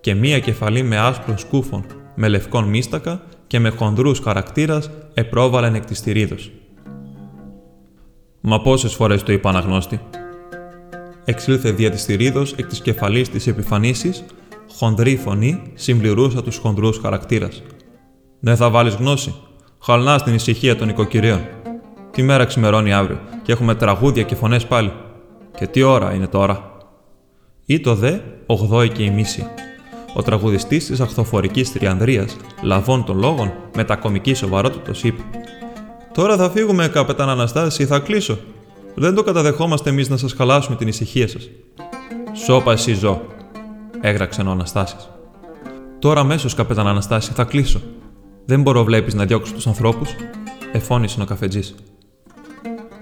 [0.00, 1.84] και μία κεφαλή με άσπρο σκούφων,
[2.14, 6.04] με λευκόν μίστακα και με χονδρούς χαρακτήρας επρόβαλεν εκ της
[8.40, 10.00] Μα πόσες φορές το είπα αναγνώστη;
[11.24, 14.12] Εξήλθε δια της θηρίδος εκ της κεφαλής της επιφανίση,
[14.76, 17.62] χονδρή φωνή συμπληρούσα τους χονδρούς χαρακτήρας.
[18.40, 19.34] Δεν θα βάλεις γνώση.
[19.82, 21.40] Χαλνά στην ησυχία των οικοκυρίων.
[22.10, 24.92] Τι μέρα ξημερώνει αύριο και έχουμε τραγούδια και φωνές πάλι.
[25.56, 26.76] Και τι ώρα είναι τώρα;
[27.64, 29.46] Ή το δε, ογδόη και η μίση.
[30.18, 35.22] Ο τραγουδιστής της αχθοφορικής Τριανδρίας, λαβών των λόγων, με τα κομική σοβαρότητα, είπε:
[36.12, 38.38] Τώρα θα φύγουμε, καπετάν Αναστάση, θα κλείσω.
[38.94, 41.48] Δεν το καταδεχόμαστε εμείς να σας χαλάσουμε την ησυχία σας.
[42.44, 43.22] Σώπα εσύ ζω,
[44.00, 45.08] έγραξε ο Αναστάσης.
[45.98, 47.80] Τώρα αμέσως, καπετάν Αναστάση, θα κλείσω.
[48.44, 50.10] Δεν μπορώ, βλέπεις, να διώξω τους ανθρώπους,
[50.72, 51.74] εφώνησε ο καφετζής.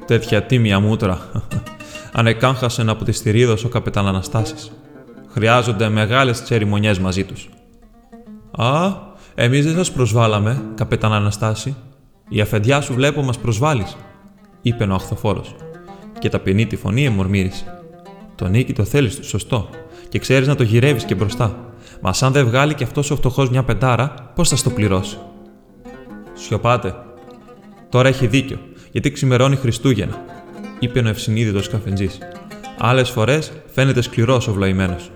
[0.07, 1.31] Τέτοια τίμια μούτρα.
[2.19, 4.71] Ανεκάγχασε από τη στηρίδα ο καπετάν Αναστάσης.
[5.39, 7.49] Χρειάζονται μεγάλες τσεριμονιές μαζί τους.
[8.51, 8.93] Α,
[9.35, 11.77] εμείς δεν σας προσβάλαμε, καπετάν Αναστάση.
[12.29, 13.97] Η αφεντιά σου βλέπω μας προσβάλλεις,
[14.63, 15.55] είπε ο αχθοφόρος.
[16.19, 17.81] Και ταπεινή τη φωνή εμορμήρισε.
[18.35, 19.69] Το νίκη το θέλεις του, σωστό,
[20.09, 21.57] και ξέρεις να το γυρεύεις και μπροστά.
[22.01, 25.19] Μας αν δεν βγάλει και αυτός ο φτωχός μια πεντάρα, πώς θα στο πληρώσει.
[26.33, 26.95] Σιωπάτε.
[27.89, 28.59] Τώρα έχει δίκιο,
[28.93, 30.25] γιατί ξημερώνει Χριστούγεννα,
[30.79, 32.09] είπε ο ευσυνείδητος καφεντζή.
[32.79, 35.11] Άλλες φορές φαίνεται σκληρός ο βλαϊμένος.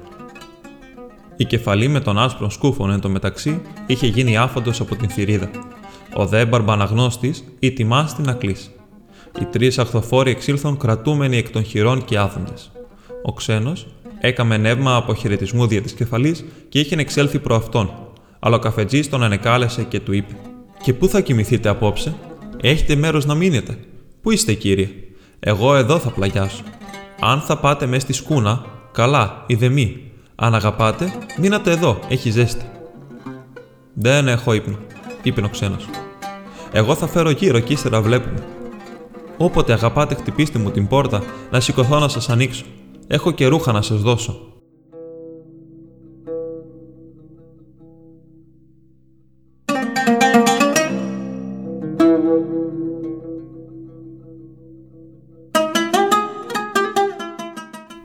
[1.40, 5.50] Η κεφαλή με τον άσπρο σκούφον εν τω μεταξύ είχε γίνει άφαντος από την θηρίδα.
[6.14, 8.70] Ο δε μπαρμπαναγνώστης ετοιμάστη να κλείσει.
[9.40, 12.70] Οι τρεις αχθοφόροι εξήλθαν κρατούμενοι εκ των χειρών και άθοντες.
[13.22, 13.86] Ο ξένος
[14.20, 17.90] έκαμε νεύμα αποχαιρετισμού δια της κεφαλής και είχε εξέλθει προ αυτόν,
[18.38, 20.36] αλλά ο καφετζής τον ανεκάλεσε και του είπε:
[20.82, 22.14] Και πού θα κοιμηθείτε απόψε,
[22.60, 23.78] Έχετε μέρος να μείνετε.
[24.22, 24.88] Πού είστε, κύριε,
[25.40, 26.62] Εγώ εδώ θα πλαγιάσω.
[27.20, 30.09] Αν θα πάτε μες στη σκούνα, καλά, είδε μη.
[30.42, 32.64] Αν αγαπάτε, μείνατε εδώ, έχει ζέστη.
[33.94, 34.78] Δεν έχω ύπνο,
[35.22, 35.88] είπε ο ξένος.
[36.72, 38.42] Εγώ θα φέρω γύρω και ύστερα βλέπουμε.
[39.36, 42.64] Όποτε αγαπάτε, χτυπήστε μου την πόρτα να σηκωθώ να σας ανοίξω.
[43.06, 44.40] Έχω και ρούχα να σας δώσω.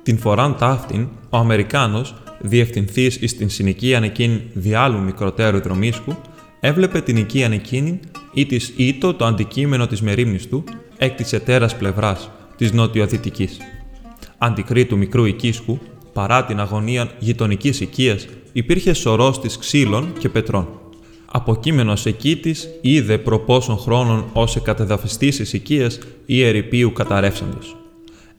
[0.04, 2.16] Την φοράν ταύτην, ο Αμερικάνος,
[2.48, 6.16] διευθυνθή εις την συνοικίαν εκείνη διάλου μικροτέρου δρομίσκου,
[6.60, 8.00] έβλεπε την οικίαν εκείνη
[8.34, 10.64] ή της ήτο το αντικείμενο της μερίμνης του
[10.98, 13.58] εκ της ετέρας πλευράς της νοτιοδυτικής.
[14.38, 15.80] Αντικρίτου μικρού οικίσκου,
[16.14, 20.68] παρά την αγωνία γειτονικής οικίας, υπήρχε σωρός της ξύλων και πετρών.
[21.26, 27.76] Αποκείμενος εκεί της είδε προ πόσων χρόνων ως εκατεδαφιστή οικίας ή ερυπείου καταρρεύσαντος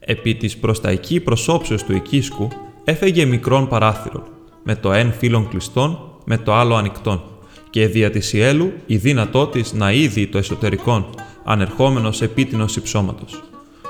[0.07, 2.47] επί της προσταϊκή προσώψεως του οικίσκου
[2.89, 4.23] έφεγε μικρόν παράθυρον,
[4.63, 7.21] με το εν φύλλον κλειστών, με το άλλο ανοιχτόν,
[7.69, 11.05] και δια της ιέλου η δύνατό της να είδει το εσωτερικόν,
[11.43, 13.43] ανερχόμενος επίτινος υψώματος.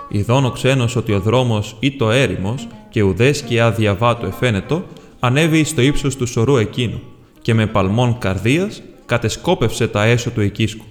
[0.09, 4.83] Ιδών ο ξένος ότι ο δρόμος ή το έρημος και ουδές σκιά διαβάτου εφαίνετο,
[5.19, 7.01] ανέβη στο ύψος του σωρού εκείνου
[7.41, 10.85] και με παλμόν καρδίας κατεσκόπευσε τα έσω του οικίσκου.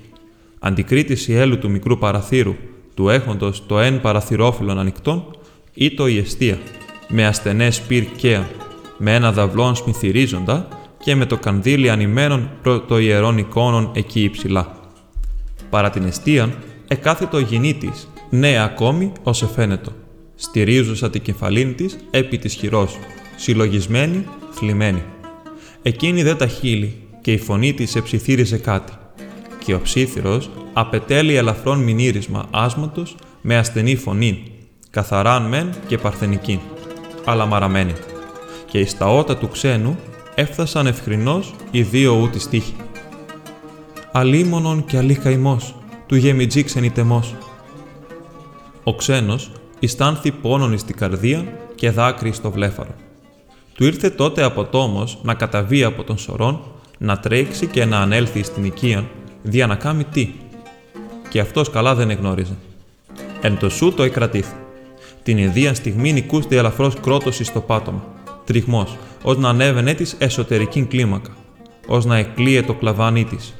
[0.58, 2.54] Αντικρίτης ιέλου του μικρού παραθύρου
[2.94, 5.24] του έχοντος το εν παραθυρόφυλλον ανοιχτόν
[5.74, 6.58] ή το η αιστεία,
[7.08, 8.04] με ασθενές πυρ
[8.98, 14.74] με ένα δαυλόν σπιθυρίζοντα και με το κανδύλι ανημένων πρωτοϊερών εικόνων εκεί υψηλά.
[15.70, 16.54] Παρά την αιστείαν,
[16.88, 19.92] εκάθετο ο γεννήτης ναι ακόμη ως εφαίνετο,
[20.34, 22.98] στηρίζουσα την κεφαλήν της επί της χειρός,
[23.36, 25.02] συλλογισμένη, θλιμμένη.
[25.82, 28.92] Εκείνη δε τα χείλη και η φωνή της εψιθύριζε κάτι
[29.64, 34.42] και ο ψήθυρος απετέλει ελαφρόν μηνύρισμα άσματος με ασθενή φωνή,
[34.90, 36.60] καθαράν μεν και παρθενική,
[37.26, 37.92] αλλά μαραμένη.
[38.70, 39.98] Και εις τα ότα του ξένου
[40.34, 42.76] έφτασαν ευχρηνώς οι δύο ούτι στίχοι.
[44.12, 45.74] Αλίμονον και αλή καημός,
[46.06, 47.34] του γεμιτζή ξενιτεμός.
[48.84, 52.94] Ο ξένος αισθάνθη πόνον εις την καρδία και δάκρυ στο βλέφαρο.
[53.74, 56.60] Του ήρθε τότε από τόμος να καταβεί από τον σωρών,
[56.98, 59.04] να τρέξει και να ανέλθει στην οικία,
[59.42, 60.34] δια να κάνει τι.
[61.28, 62.56] Και αυτός καλά δεν εγνώριζε.
[63.40, 64.54] Εν το σου το εκρατήθη.
[65.26, 68.04] Την ιδία στιγμή νικούστη ελαφρώς κρότωσης στο πάτωμα.
[68.44, 71.36] Τριγμός, ως να ανέβαινε της εσωτερική κλίμακα,
[71.86, 73.54] ως να εκλείε το κλαβάνι της.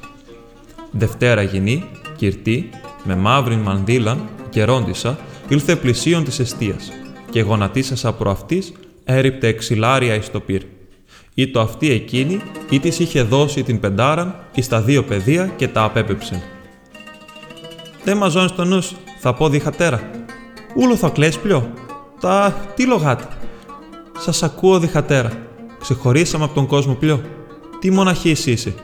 [0.91, 1.83] Δευτέρα γενή,
[2.15, 2.69] κυρτή,
[3.03, 6.91] με μαύρη μανδύλαν, γερόντισα, ήλθε πλησίον της εστίας
[7.29, 10.61] και γονατίσασα προ αυτής έριπτε εξιλάρια εις το πυρ.
[11.33, 15.67] Ή το αυτή εκείνη, ή της είχε δώσει την πεντάραν εις τα δύο παιδεία και
[15.67, 16.43] τα απέπεψε.
[18.03, 20.11] «Δεν μαζώνεις το νους, θα πω διχατέρα.
[20.79, 21.73] Ούλο θα κλαις πλειό.
[22.19, 23.27] Τα τι λογάτε.
[24.19, 25.31] Σας ακούω διχατέρα.
[25.79, 27.21] Ξεχωρίσαμε από τον κόσμο πλειό.
[27.79, 28.75] Τι μοναχή εσύ είσαι.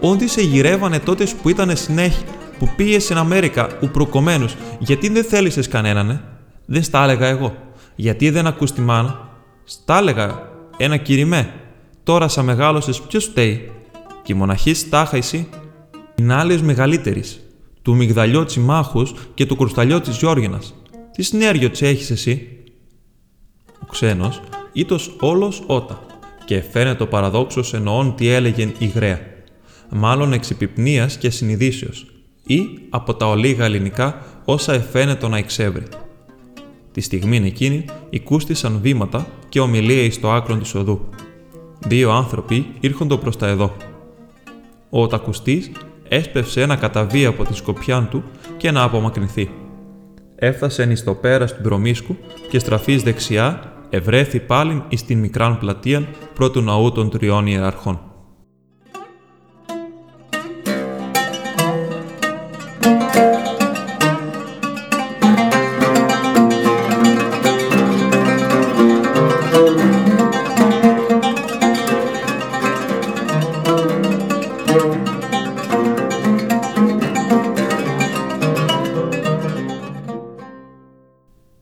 [0.00, 2.26] Όντι σε γυρεύανε τότε που ήταν συνέχεια,
[2.58, 6.22] που πήγες στην Αμέρικα, ουπροκομμένους, γιατί δεν θέλησες κανέναν, ε;
[6.66, 7.56] Δεν στα έλεγα εγώ.
[7.94, 9.28] Γιατί δεν ακούς τη μάνα;
[9.64, 10.42] Στα έλεγα
[10.76, 11.54] ένα κηρυμέ.
[12.02, 13.70] Τώρα σαν μεγάλωσες ποιος φταίει;
[14.22, 15.48] Και η μοναχή στάχα εσύ.
[16.14, 17.40] Είναι άλλη μεγαλύτερης.
[17.82, 20.74] Του μυγδαλιό τσιμάχου και του κρουσταλιό τη Γιώργινας.
[21.18, 22.48] Τι συνέργειο τσι έχει εσύ;
[23.82, 24.40] Ο ξένος
[24.72, 26.06] ήτος όλος ότα
[26.44, 29.20] και φαίνεται το παραδόξος εννοών τι έλεγεν η γραία.
[29.90, 32.06] Μάλλον εξυπυπνία και συνειδήσεως
[32.46, 35.84] ή από τα ολίγα ελληνικά όσα εφαίνεται να εξεύρει.
[36.92, 41.08] Τη στιγμή εκείνη οικούστησαν βήματα και ομιλία εις το άκρο της οδού.
[41.86, 43.76] Δύο άνθρωποι ήρχοντο προς τα εδώ.
[44.90, 45.70] Ο τακουστής
[46.08, 48.24] έσπευσε να καταβεί από τη σκοπιά του
[48.56, 49.50] και να απομακρυνθεί.
[50.40, 52.16] Έφτασε εις το πέρας του δρομίσκου
[52.50, 58.07] και στραφής δεξιά ευρέθη πάλιν εις την μικράν πλατείαν πρώτου ναού των τριών ιεραρχών.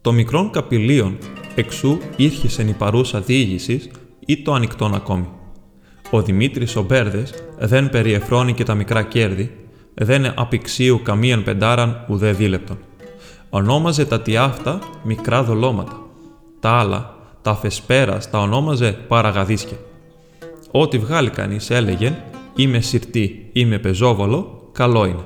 [0.07, 1.17] Το μικρόν καπηλίον
[1.55, 3.89] εξού ήρχεσεν η παρούσα διήγησης
[4.25, 5.29] ή το ανοιχτόν ακόμη.
[6.09, 9.51] Ο Δημήτρης ο Μπέρδες δεν περιεφρώνει και τα μικρά κέρδη,
[9.93, 12.77] δεν απηξίου καμίαν πεντάραν ουδέ δίλεπτον.
[13.49, 16.01] Ονόμαζε τα τι αυτά μικρά δολώματα.
[16.59, 19.77] Τα άλλα, τα φεσπέρας, τα ονόμαζε παραγαδίσκια.
[20.71, 22.15] Ό,τι βγάλει κανείς έλεγεν
[22.55, 25.25] «Είμαι συρτή, είμαι πεζόβολο, καλό είναι».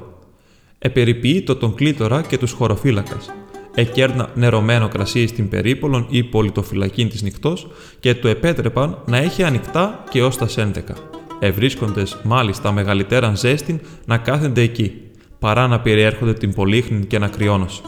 [0.80, 3.30] Επεριποιείτο τον κλήτορα και τους χωροφύλακας,
[3.75, 7.67] εκέρνα νερωμένο κρασί στην περίπολον ή πολιτοφυλακή της νυχτός
[7.99, 10.95] και του επέτρεπαν να έχει ανοιχτά και ως τα σένδεκα.
[11.39, 14.93] Ευρίσκοντες μάλιστα μεγαλύτεραν ζέστην να κάθενται εκεί,
[15.39, 17.86] παρά να περιέρχονται την πολύχνη και να κρυώνωσαν.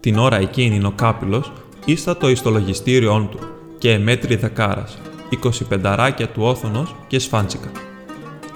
[0.00, 1.44] Την ώρα εκείνη ο κάπηλο
[1.84, 3.38] ήστα το ιστολογιστήριόν του
[3.78, 4.98] και εμέτρη δεκάρας,
[5.70, 7.70] 25 ράκια του όθωνος και σφάντσικα.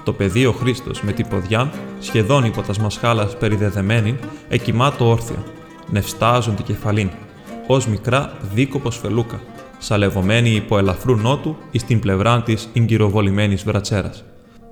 [0.03, 4.15] Το παιδί ο Χρήστος με την ποδιά, σχεδόν υπό τα μασχάλα περιδεδεμένη,
[4.49, 5.43] εκοιμάτω όρθια,
[5.89, 7.09] νευστάζουν την κεφαλήν,
[7.67, 9.41] ως μικρά δίκοπο φελούκα,
[9.77, 14.23] σαλευωμένη υπό ελαφρού νότου εις την πλευρά της εγκυροβολημένης βρατσέρας.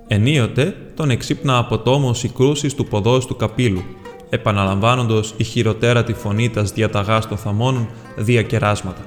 [0.06, 3.82] Ενίοτε τον εξύπνα από τόμο η κρούση του ποδός του καπήλου,
[4.30, 9.04] επαναλαμβάνοντο η χειροτέρα τη φωνή τας διαταγάς των θαμώνων διακεράσματα.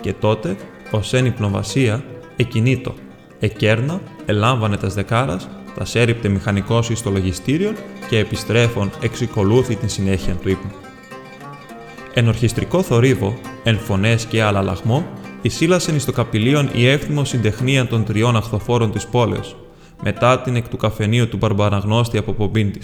[0.00, 0.56] Και τότε,
[0.90, 2.04] ως εν υπνοβασία,
[2.36, 2.94] εκινήτω,
[3.38, 7.72] εκέρνα, ελάμβανε τας δεκάρας, τας σέριπτε μηχανικό στο λογιστήριο
[8.08, 10.83] και επιστρέφων εξικολούθη την συνέχεια του ύπνου.
[12.16, 15.06] Εν ορχιστρικό θορύβο, εν φωνές και άλλα λαχμό,
[15.42, 19.56] εισήλασεν εις το καπηλίον η εύθυμο συντεχνία των τριών αχθοφόρων της πόλεως,
[20.02, 22.78] μετά την εκ του καφενείου του Μπαρμπαραγνώστη από πομπίν τη.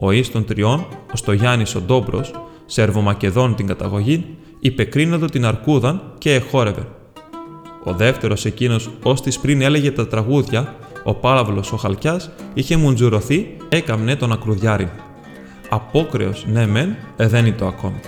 [0.00, 2.30] Ο εις των τριών, ο Στογιάννης ο Ντόμπρος,
[2.66, 6.86] Σερβομακεδόν την καταγωγή, υπεκρίνοντο την αρκούδαν και εχόρευε.
[7.84, 13.56] Ο δεύτερος εκείνος, ω τη πριν έλεγε τα τραγούδια, ο Πάλαυλο ο Χαλκιάς, είχε μουντζουρωθεί,
[13.68, 14.90] έκαμνε τον ακρουδιάρι.
[15.68, 18.00] Απόκρεος, ναι μεν, ε, δεν είναι το ακόμη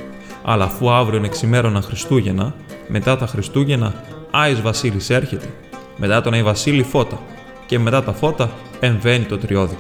[0.44, 2.54] αλλά αφού αύριο είναι ξημέρωνα Χριστούγεννα,
[2.88, 3.94] μετά τα Χριστούγεννα
[4.30, 5.50] Άης Βασίλης έρχεται,
[5.96, 7.20] μετά τον Άι Βασίλη φώτα
[7.66, 8.50] και μετά τα φώτα
[8.80, 9.78] εμβαίνει το τριώδη.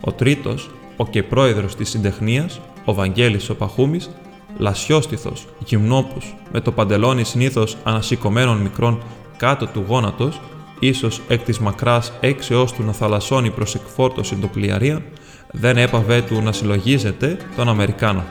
[0.00, 4.10] Ο τρίτος, ο και πρόεδρος της συντεχνίας, ο Βαγγέλης ο Παχούμης,
[4.58, 9.02] λασιόστιθος, γυμνόπους, με το παντελόνι συνήθως ανασηκωμένων μικρών
[9.36, 10.40] κάτω του γόνατος,
[10.78, 15.02] ίσως εκ της μακράς έξεώς του να θαλασσώνει προς εκφόρτωση το πλοιαρία,
[15.50, 18.24] δεν έπαβε του να συλλογίζεται τον Αμερικάνο.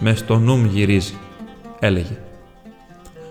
[0.00, 1.14] «Με στο νου γυρίζει»,
[1.78, 2.18] έλεγε.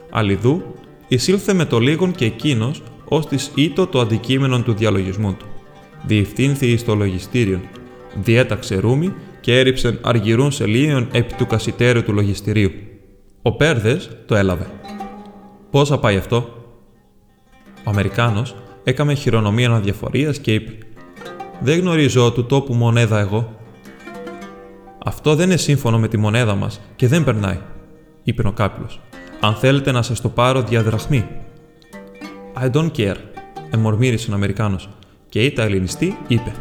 [0.09, 0.63] Αλλιδού,
[1.07, 5.45] εισήλθε με το λίγον και εκείνος ως της ήτο το αντικείμενο του διαλογισμού του.
[6.05, 7.59] Διευθύνθη εις το λογιστήριο,
[8.15, 12.71] διέταξε ρούμι και έριψε αργυρούν σελίων επί του κασιτέρου του λογιστηρίου.
[13.41, 14.67] Ο Πέρδες το έλαβε.
[15.69, 16.57] Πόσα πάει αυτό,
[17.85, 20.77] Ο Αμερικάνος έκαμε χειρονομία αναδιαφορίας και είπε:
[21.59, 23.62] Δεν γνωρίζω του τόπου μονέδα εγώ.
[25.05, 27.59] Αυτό δεν είναι σύμφωνο με τη μονέδα μας και δεν περνάει,
[28.23, 29.01] είπε ο κάποιος.
[29.41, 31.27] Αν θέλετε να σας το πάρω διαδραχμή.
[32.63, 33.15] I don't care,
[33.71, 34.89] εμορμήρισε ο Αμερικάνος
[35.29, 36.51] και η ελληνιστή είπε: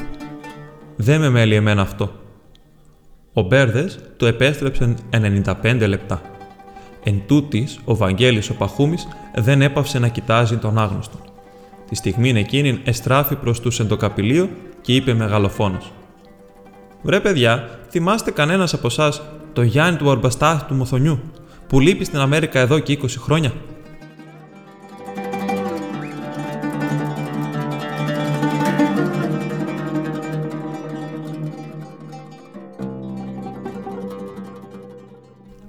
[0.96, 2.12] Δεν με μέλει εμένα αυτό.
[3.33, 4.94] Ο Μπέρδες το επέστρεψε
[5.44, 6.20] 95 λεπτά.
[7.05, 11.18] Εν τούτης, ο Βαγγέλης ο Παχούμης δεν έπαυσε να κοιτάζει τον άγνωστο.
[11.88, 14.48] Τη στιγμή εκείνη εστράφη προς τους εντοκαπηλείο
[14.81, 15.92] και είπε μεγαλοφόνος.
[17.02, 21.20] «Βρε παιδιά, θυμάστε κανένας από εσάς το Γιάννη του Αρμπαστάθ του Μοθονιού,
[21.66, 23.52] που λείπει στην Αμέρικα εδώ και 20 χρόνια»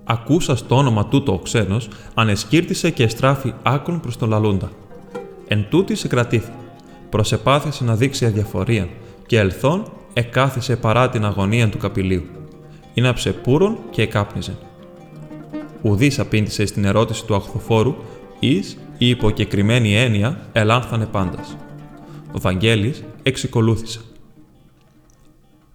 [0.04, 4.72] Ακούσα το όνομα τούτο ο ξένος, ανεσκύρτησε και εστράφη άκρον προς τον Λαλούντα.
[5.48, 6.52] Εν τούτη σε κρατήθη.
[7.10, 8.88] Προσεπάθησε να δείξει αδιαφορία
[9.26, 12.24] και ελθόν εκάθισε παρά την αγωνία του καπηλίου.
[12.94, 14.58] Είναι πούρον και εκάπνιζε.
[15.82, 17.96] Ουδής απήντησε στην ερώτηση του αχθοφόρου,
[18.40, 21.58] εις η υποκεκριμένη έννοια ελάνθανε πάντας.
[22.32, 24.00] Ο Βαγγέλης εξικολούθησε.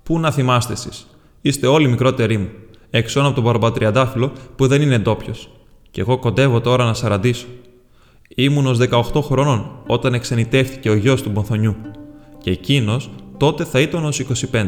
[0.03, 1.07] Πού να θυμάστε εσείς,
[1.41, 2.49] είστε όλοι μικρότεροι μου
[2.91, 5.51] έξω από τον Μπαρμπατριαντάφυλλο που δεν είναι ντόπιος.
[5.91, 7.47] Και εγώ κοντεύω τώρα να σαραντήσω.
[8.35, 11.77] Ήμουν ως 18 χρονών όταν εξενητεύτηκε ο γιος του Μπονθονιού,
[12.39, 14.21] και εκείνος τότε θα ήταν ως
[14.53, 14.67] 25.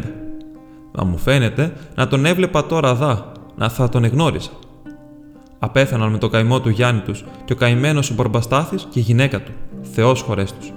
[0.93, 4.51] Μα μου φαίνεται να τον έβλεπα τώρα δά, να θα τον εγνώριζα.
[5.59, 9.43] Απέθαναν με το καημό του Γιάννη τους και ο καημένος ο Μπαρμπαστάθη και η γυναίκα
[9.43, 9.53] του,
[9.83, 10.73] Θεός χωρές τους.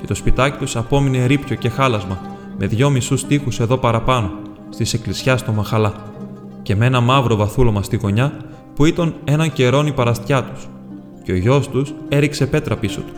[0.00, 2.18] Και το σπιτάκι τους απόμεινε ρήπιο και χάλασμα,
[2.58, 4.30] με δυο μισούς τείχους εδώ παραπάνω,
[4.68, 5.92] στη εκκλησιάς στο Μαχαλά
[6.62, 8.32] και με ένα μαύρο βαθούλωμα στη γωνιά
[8.74, 10.68] που ήταν έναν καιρόν η παραστιά τους,
[11.22, 13.12] και ο γιος τους έριξε πέτρα πίσω του.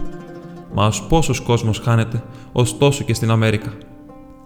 [0.74, 3.72] Μα ως πόσος κόσμος χάνεται, ωστόσο και στην Αμέρικα.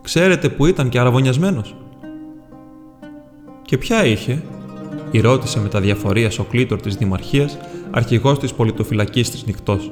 [0.05, 1.75] Ξέρετε που ήταν και αραβωνιασμένος.
[3.63, 4.43] Και ποια είχε,
[5.11, 7.59] η ρώτησε με τα διαφορία ο κλήτορ της Δημαρχίας,
[7.91, 9.91] αρχηγός της πολιτοφυλακής της νυχτός.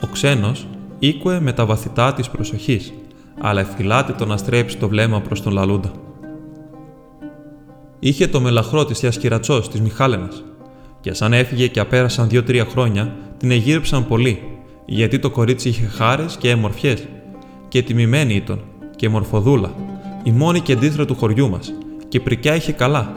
[0.00, 0.66] Ο ξένος
[0.98, 2.92] ήκουε με τα βαθυτά της προσοχής,
[3.40, 5.92] αλλά εφυλάται το να στρέψει το βλέμμα προς τον Λαλούντα.
[7.98, 10.44] Είχε το μελαχρό της θεία Κυρατσό, της Μιχάλενας.
[11.00, 14.42] Και σαν έφυγε και απέρασαν δύο-τρία χρόνια, την εγύρεψαν πολύ,
[14.86, 17.06] γιατί το κορίτσι είχε χάρες και έμορφιές.
[17.68, 18.60] Και τιμημένη ήταν,
[18.96, 19.72] και μορφοδούλα,
[20.22, 21.72] η μόνη κεντήθρα του χωριού μας,
[22.08, 23.12] και πρικιά είχε καλά.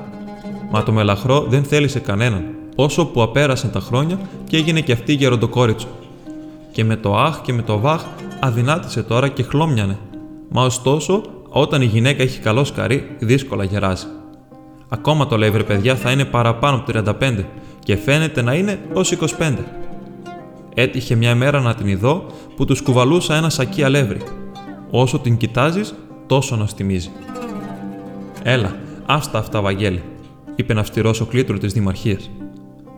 [0.71, 2.43] Μα το μελαχρό δεν θέλησε κανέναν,
[2.75, 5.87] όσο που απέρασαν τα χρόνια και έγινε και αυτή γεροντοκόριτσο.
[6.71, 8.03] Και με το αχ και με το βαχ
[8.39, 9.97] αδυνάτησε τώρα και χλώμιανε.
[10.49, 14.05] Μα ωστόσο, όταν η γυναίκα έχει καλό σκαρί, δύσκολα γεράζει.
[14.89, 17.43] Ακόμα το λέει βρε παιδιά θα είναι παραπάνω από 35
[17.79, 19.53] και φαίνεται να είναι ως 25.
[20.73, 24.21] Έτυχε μια μέρα να την ειδώ που τους κουβαλούσα ένα σακί αλεύρι.
[24.91, 25.95] Όσο την κοιτάζεις,
[26.27, 27.09] τόσο να στιμίζει.
[28.43, 28.75] Έλα,
[29.05, 30.03] άστα αυτά, Βαγγέλη,
[30.55, 32.29] είπε ένα αυστηρό ο κλήτρο της Δημαρχίας.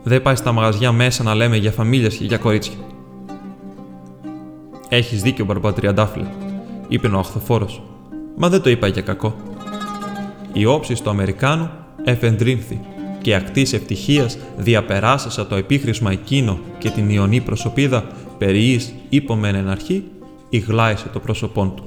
[0.03, 2.75] Δεν πάει στα μαγαζιά μέσα να λέμε για φαμίλια και για κορίτσια.
[4.89, 6.27] Έχεις δίκιο, Μπαρμπατριαντάφυλλε,
[6.87, 7.81] είπε ο αχθοφόρος.
[8.37, 9.35] Μα δεν το είπα για κακό.
[10.53, 11.69] Οι όψει του Αμερικάνου
[12.03, 12.79] εφεντρύνθη
[13.21, 20.03] και ακτής ευτυχίας διαπεράσασα το επίχρησμα εκείνο και την ιονή προσωπίδα περιείς είπομεν εν αρχή,
[20.53, 21.83] ηγλάισε το πρόσωπόν του.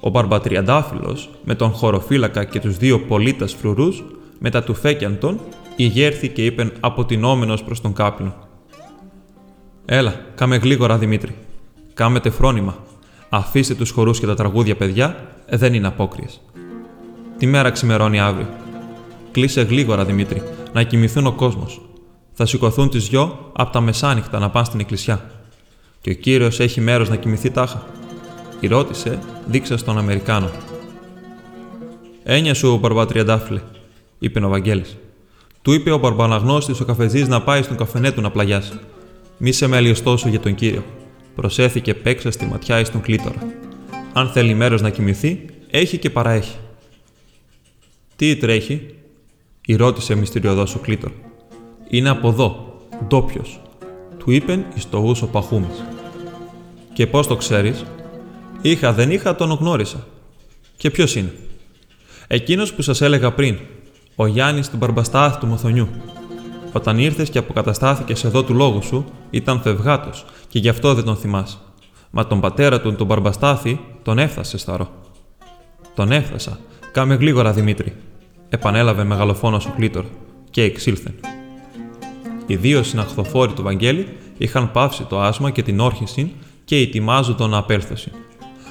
[0.00, 4.04] Ο Μπαρμπατριαντάφυλλος με τον χωροφύλακα και τους δύο πολίτας φρουρούς
[4.38, 5.40] μετά του φέκιαντον
[5.76, 8.34] ηγέρθη και είπεν αποτινόμενος προς τον κάπνο.
[9.84, 11.34] «Έλα, κάμε γλίγορα Δημήτρη.
[11.94, 12.76] Κάμετε φρόνημα.
[13.28, 15.16] Αφήστε τους χορούς και τα τραγούδια παιδιά,
[15.48, 16.40] δεν είναι απόκριες.
[17.38, 18.48] Τι μέρα ξημερώνει αύριο.
[19.30, 21.80] Κλείσε γλίγορα, Δημήτρη, να κοιμηθούν ο κόσμος.
[22.32, 25.39] Θα σηκωθούν τις δυο από τα μεσάνυχτα να πάνε στην εκκλησιά.
[26.00, 27.86] Και ο κύριος έχει μέρος να κοιμηθεί τάχα.
[28.60, 30.50] Η ρώτησε, δείξας στον Αμερικάνο.
[32.22, 33.60] Έννοια σου, Μπαρμπατριαντάφυλλε,
[34.18, 34.96] είπε ο Βαγγέλης.
[35.62, 38.72] Του είπε ο Μπαρμπαναγνώστη ο καφεζής να πάει στον καφενέ του να πλαγιάσει.
[39.38, 40.84] Μη σε με τόσο για τον κύριο.
[41.34, 43.38] Προσέθηκε παίξας στη ματιά εις τον κλήτορα.
[44.12, 46.56] Αν θέλει μέρος να κοιμηθεί, έχει και παραέχει.
[48.16, 48.94] Τι τρέχει,
[49.66, 51.10] η ρώτησε μυστηριωδό ο κλήτορ.
[51.88, 53.60] Είναι από εδώ, ντόπιος,
[54.20, 55.84] του είπεν εις το ούσο παχούμης.
[56.92, 57.84] Και πώς το ξέρεις,
[58.62, 60.06] είχα δεν είχα τον γνώρισα.
[60.76, 61.32] Και ποιος είναι;
[62.26, 63.58] Εκείνος που σας έλεγα πριν,
[64.14, 65.88] ο Γιάννης του Μπαρμπαστάθη του Μοθονιού.
[66.72, 71.16] Όταν ήρθες και αποκαταστάθηκες εδώ του λόγου σου, ήταν φευγάτος και γι' αυτό δεν τον
[71.16, 71.58] θυμάσαι.
[72.10, 74.90] Μα τον πατέρα του, τον Μπαρμπαστάθη, τον έφτασε σταρό.
[75.94, 76.58] Τον έφτασα.
[76.92, 77.94] Κάμε γλίγορα, Δημήτρη.
[78.48, 80.04] Επανέλαβε μεγαλοφόνο ο κλήτορ
[80.50, 81.14] και εξήλθεν.
[82.50, 86.32] Οι δύο συναχθοφόροι του Βαγγέλη είχαν πάυσει το άσμα και την όρχηση
[86.64, 88.12] και ετοιμάζονταν να απέλθωση.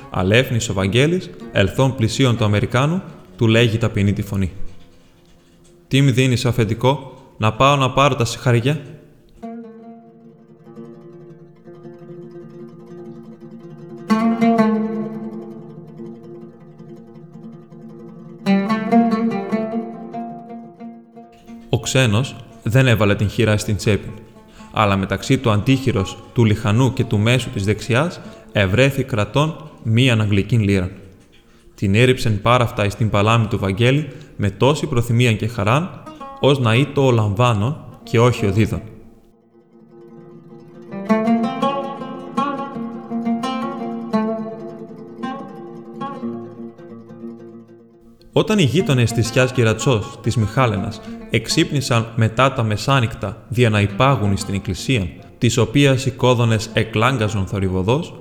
[0.10, 3.02] Αλέφνης ο Βαγγέλης, ελθόν πλησίον του Αμερικάνου,
[3.38, 4.52] του λέγει ταπεινή τη φωνή.
[5.88, 8.82] Τι μου δίνεις αφεντικό, να πάω να πάρω τα συγχαριά.
[21.70, 24.14] Ο ξένος δεν έβαλε την χειρά στην τσέπη,
[24.72, 28.20] αλλά μεταξύ του αντίχειρος, του λιχανού και του μέσου της δεξιάς
[28.52, 30.90] ευρέθη κρατών μίαν αγγλική λίρα.
[31.76, 36.04] Την έριψεν πάρα αυτά στην παλάμη του Βαγγέλη με τόση προθυμία και χαράν,
[36.40, 38.82] ως να είτο ο λαμβάνων και όχι ο δίδων.
[48.34, 54.38] Όταν οι γείτονες της Σιά Κυρατσό της Μιχάλενας εξύπνησαν μετά τα μεσάνυχτα δια να υπάγουν
[54.38, 55.08] στην εκκλησία,
[55.38, 58.14] της οποίας οι κόδωνες εκλάγκαζον θορυβοδός,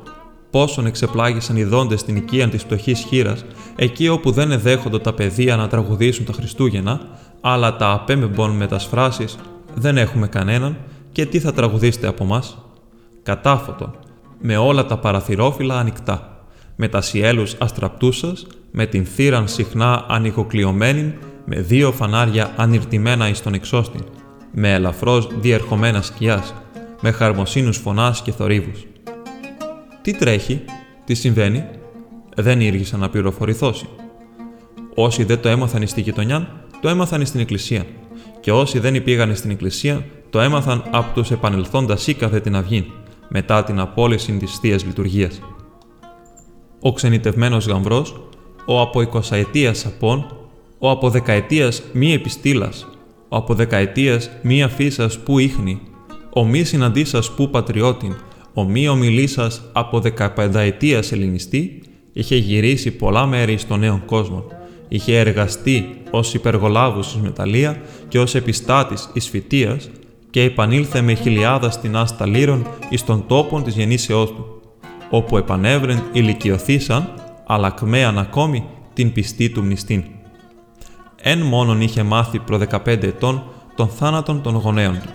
[0.50, 3.36] πόσον εξεπλάγησαν οι δόντες στην οικία της φτωχή χείρα,
[3.76, 7.00] εκεί όπου δεν εδέχονται τα παιδεία να τραγουδήσουν τα Χριστούγεννα,
[7.40, 9.24] αλλά τα απέμεμπον με τας σφράσει
[9.74, 10.76] δεν έχουμε κανέναν
[11.12, 12.58] και τι θα τραγουδήσετε από μας;
[13.22, 13.94] Κατάφωτον,
[14.40, 16.37] με όλα τα παραθυρόφυλλα ανοιχτά,
[16.80, 21.14] με τα σιέλους αστραπτούσας, με την θύραν συχνά ανοιγοκλειωμένη,
[21.44, 24.04] με δύο φανάρια ανυρτημένα εις τον εξώστην,
[24.52, 26.54] με ελαφρώς διερχομένα σκιάς,
[27.00, 28.86] με χαρμοσύνους φωνάς και θορύβους.
[30.02, 30.64] Τι τρέχει,
[31.04, 31.64] τι συμβαίνει,
[32.36, 33.88] δεν ήργησα να πληροφορηθώσει.
[34.94, 37.86] Όσοι δεν το έμαθαν στη γειτονιά, το έμαθαν στην εκκλησία.
[38.40, 42.92] Και όσοι δεν πήγαν στην εκκλησία, το έμαθαν από τους επανελθόντας σίκαθε την αυγή,
[43.28, 45.40] μετά την απόλυση της θείας λειτουργίας.
[46.80, 48.20] Ο ξενιτευμένος γαμβρός,
[48.66, 50.26] ο από εικοσαετίας σαπών,
[50.78, 52.86] ο από δεκαετίας μη επιστήλας,
[53.28, 55.80] ο από δεκαετίας μη αφήσας που ίχνη,
[56.34, 58.14] ο μη συναντήσας που πατριώτην,
[58.54, 59.44] ο μη ομιλή σα
[59.80, 64.44] από δεκαπενταετίας ελληνιστή, είχε γυρίσει πολλά μέρη στον νέο κόσμο.
[64.88, 69.90] Είχε εργαστεί ως υπεργολάβους εις μεταλλεία και ως επιστάτης εις φοιτείας
[70.30, 74.57] και επανήλθε με χιλιάδα στην άστα λύρων εις των τόπων της γεννήσεώς του,
[75.10, 77.14] όπου επανέβρεν ηλικιωθήσαν,
[77.46, 80.04] αλλά κμέαν ακόμη την πιστή του μνηστήν.
[81.22, 83.42] Εν μόνον είχε μάθει προ 15 ετών
[83.76, 85.08] των θάνατων των γονέων του.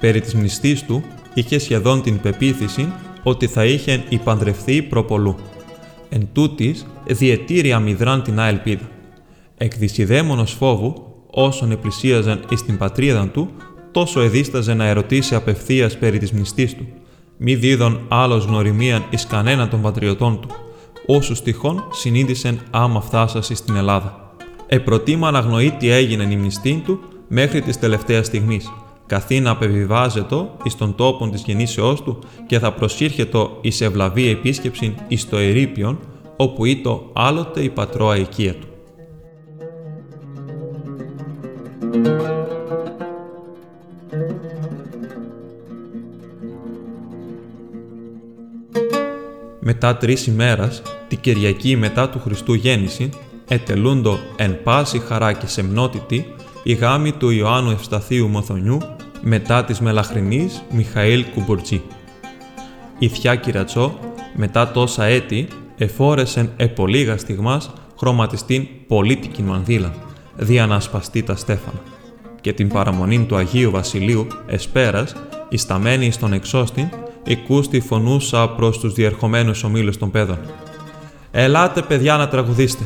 [0.00, 1.02] Περί της μνηστής του
[1.34, 2.92] είχε σχεδόν την πεποίθηση
[3.22, 5.36] ότι θα είχε υπαντρευθεί προπολού.
[6.08, 8.88] Εν τούτης, διετήρια μηδράν την ελπίδα.
[9.56, 10.94] Εκδυσιδέμονος φόβου,
[11.30, 13.50] όσον επλησίαζαν εις την πατρίδα του,
[13.90, 16.86] τόσο εδίσταζε να ερωτήσει απευθείας περί της μνηστής του,
[17.42, 20.48] μη δίδων άλλος γνωριμίαν εις κανένα των πατριωτών του,
[21.06, 24.34] όσους τυχόν συνείδησεν άμα φτάσασι στην Ελλάδα.
[24.66, 28.72] Επροτίμα αναγνωεί τι έγινε η μνηστή του μέχρι της τελευταίας στιγμής,
[29.06, 34.94] καθή να απεβιβάζετο εις τον τόπον της γεννήσεώς του και θα προσήρχετο εις ευλαβή επίσκεψη
[35.08, 35.98] εις το ερήπιον,
[36.36, 38.68] όπου ήτο άλλοτε η πατρώα οικία του.
[49.72, 53.08] Μετά τρεις ημέρας, τη Κυριακή μετά του Χριστού γέννηση,
[53.48, 56.26] ετελούντο εν πάση χαρά και σεμνότητη
[56.62, 58.78] η γάμη του Ιωάννου Ευσταθίου Μοθονιού
[59.20, 61.82] μετά της Μελαχρινής Μιχαήλ Κουμπουρτζή.
[62.98, 63.98] Η θιά Κυρατσό,
[64.34, 69.94] μετά τόσα έτη, εφόρεσεν επολίγα στιγμάς χρωματιστήν πολίτικη μανδύλα,
[70.36, 71.80] δια να ασπαστεί τα στέφανα.
[72.40, 75.14] Και την παραμονή του Αγίου Βασιλείου εσπέρας,
[75.48, 76.88] ισταμένη στον εξώστην,
[77.24, 80.38] οικούστη φωνούσα προς τους διερχομένους ομίλους των πεδών.
[81.30, 82.84] «Ελάτε, παιδιά, να τραγουδήσετε».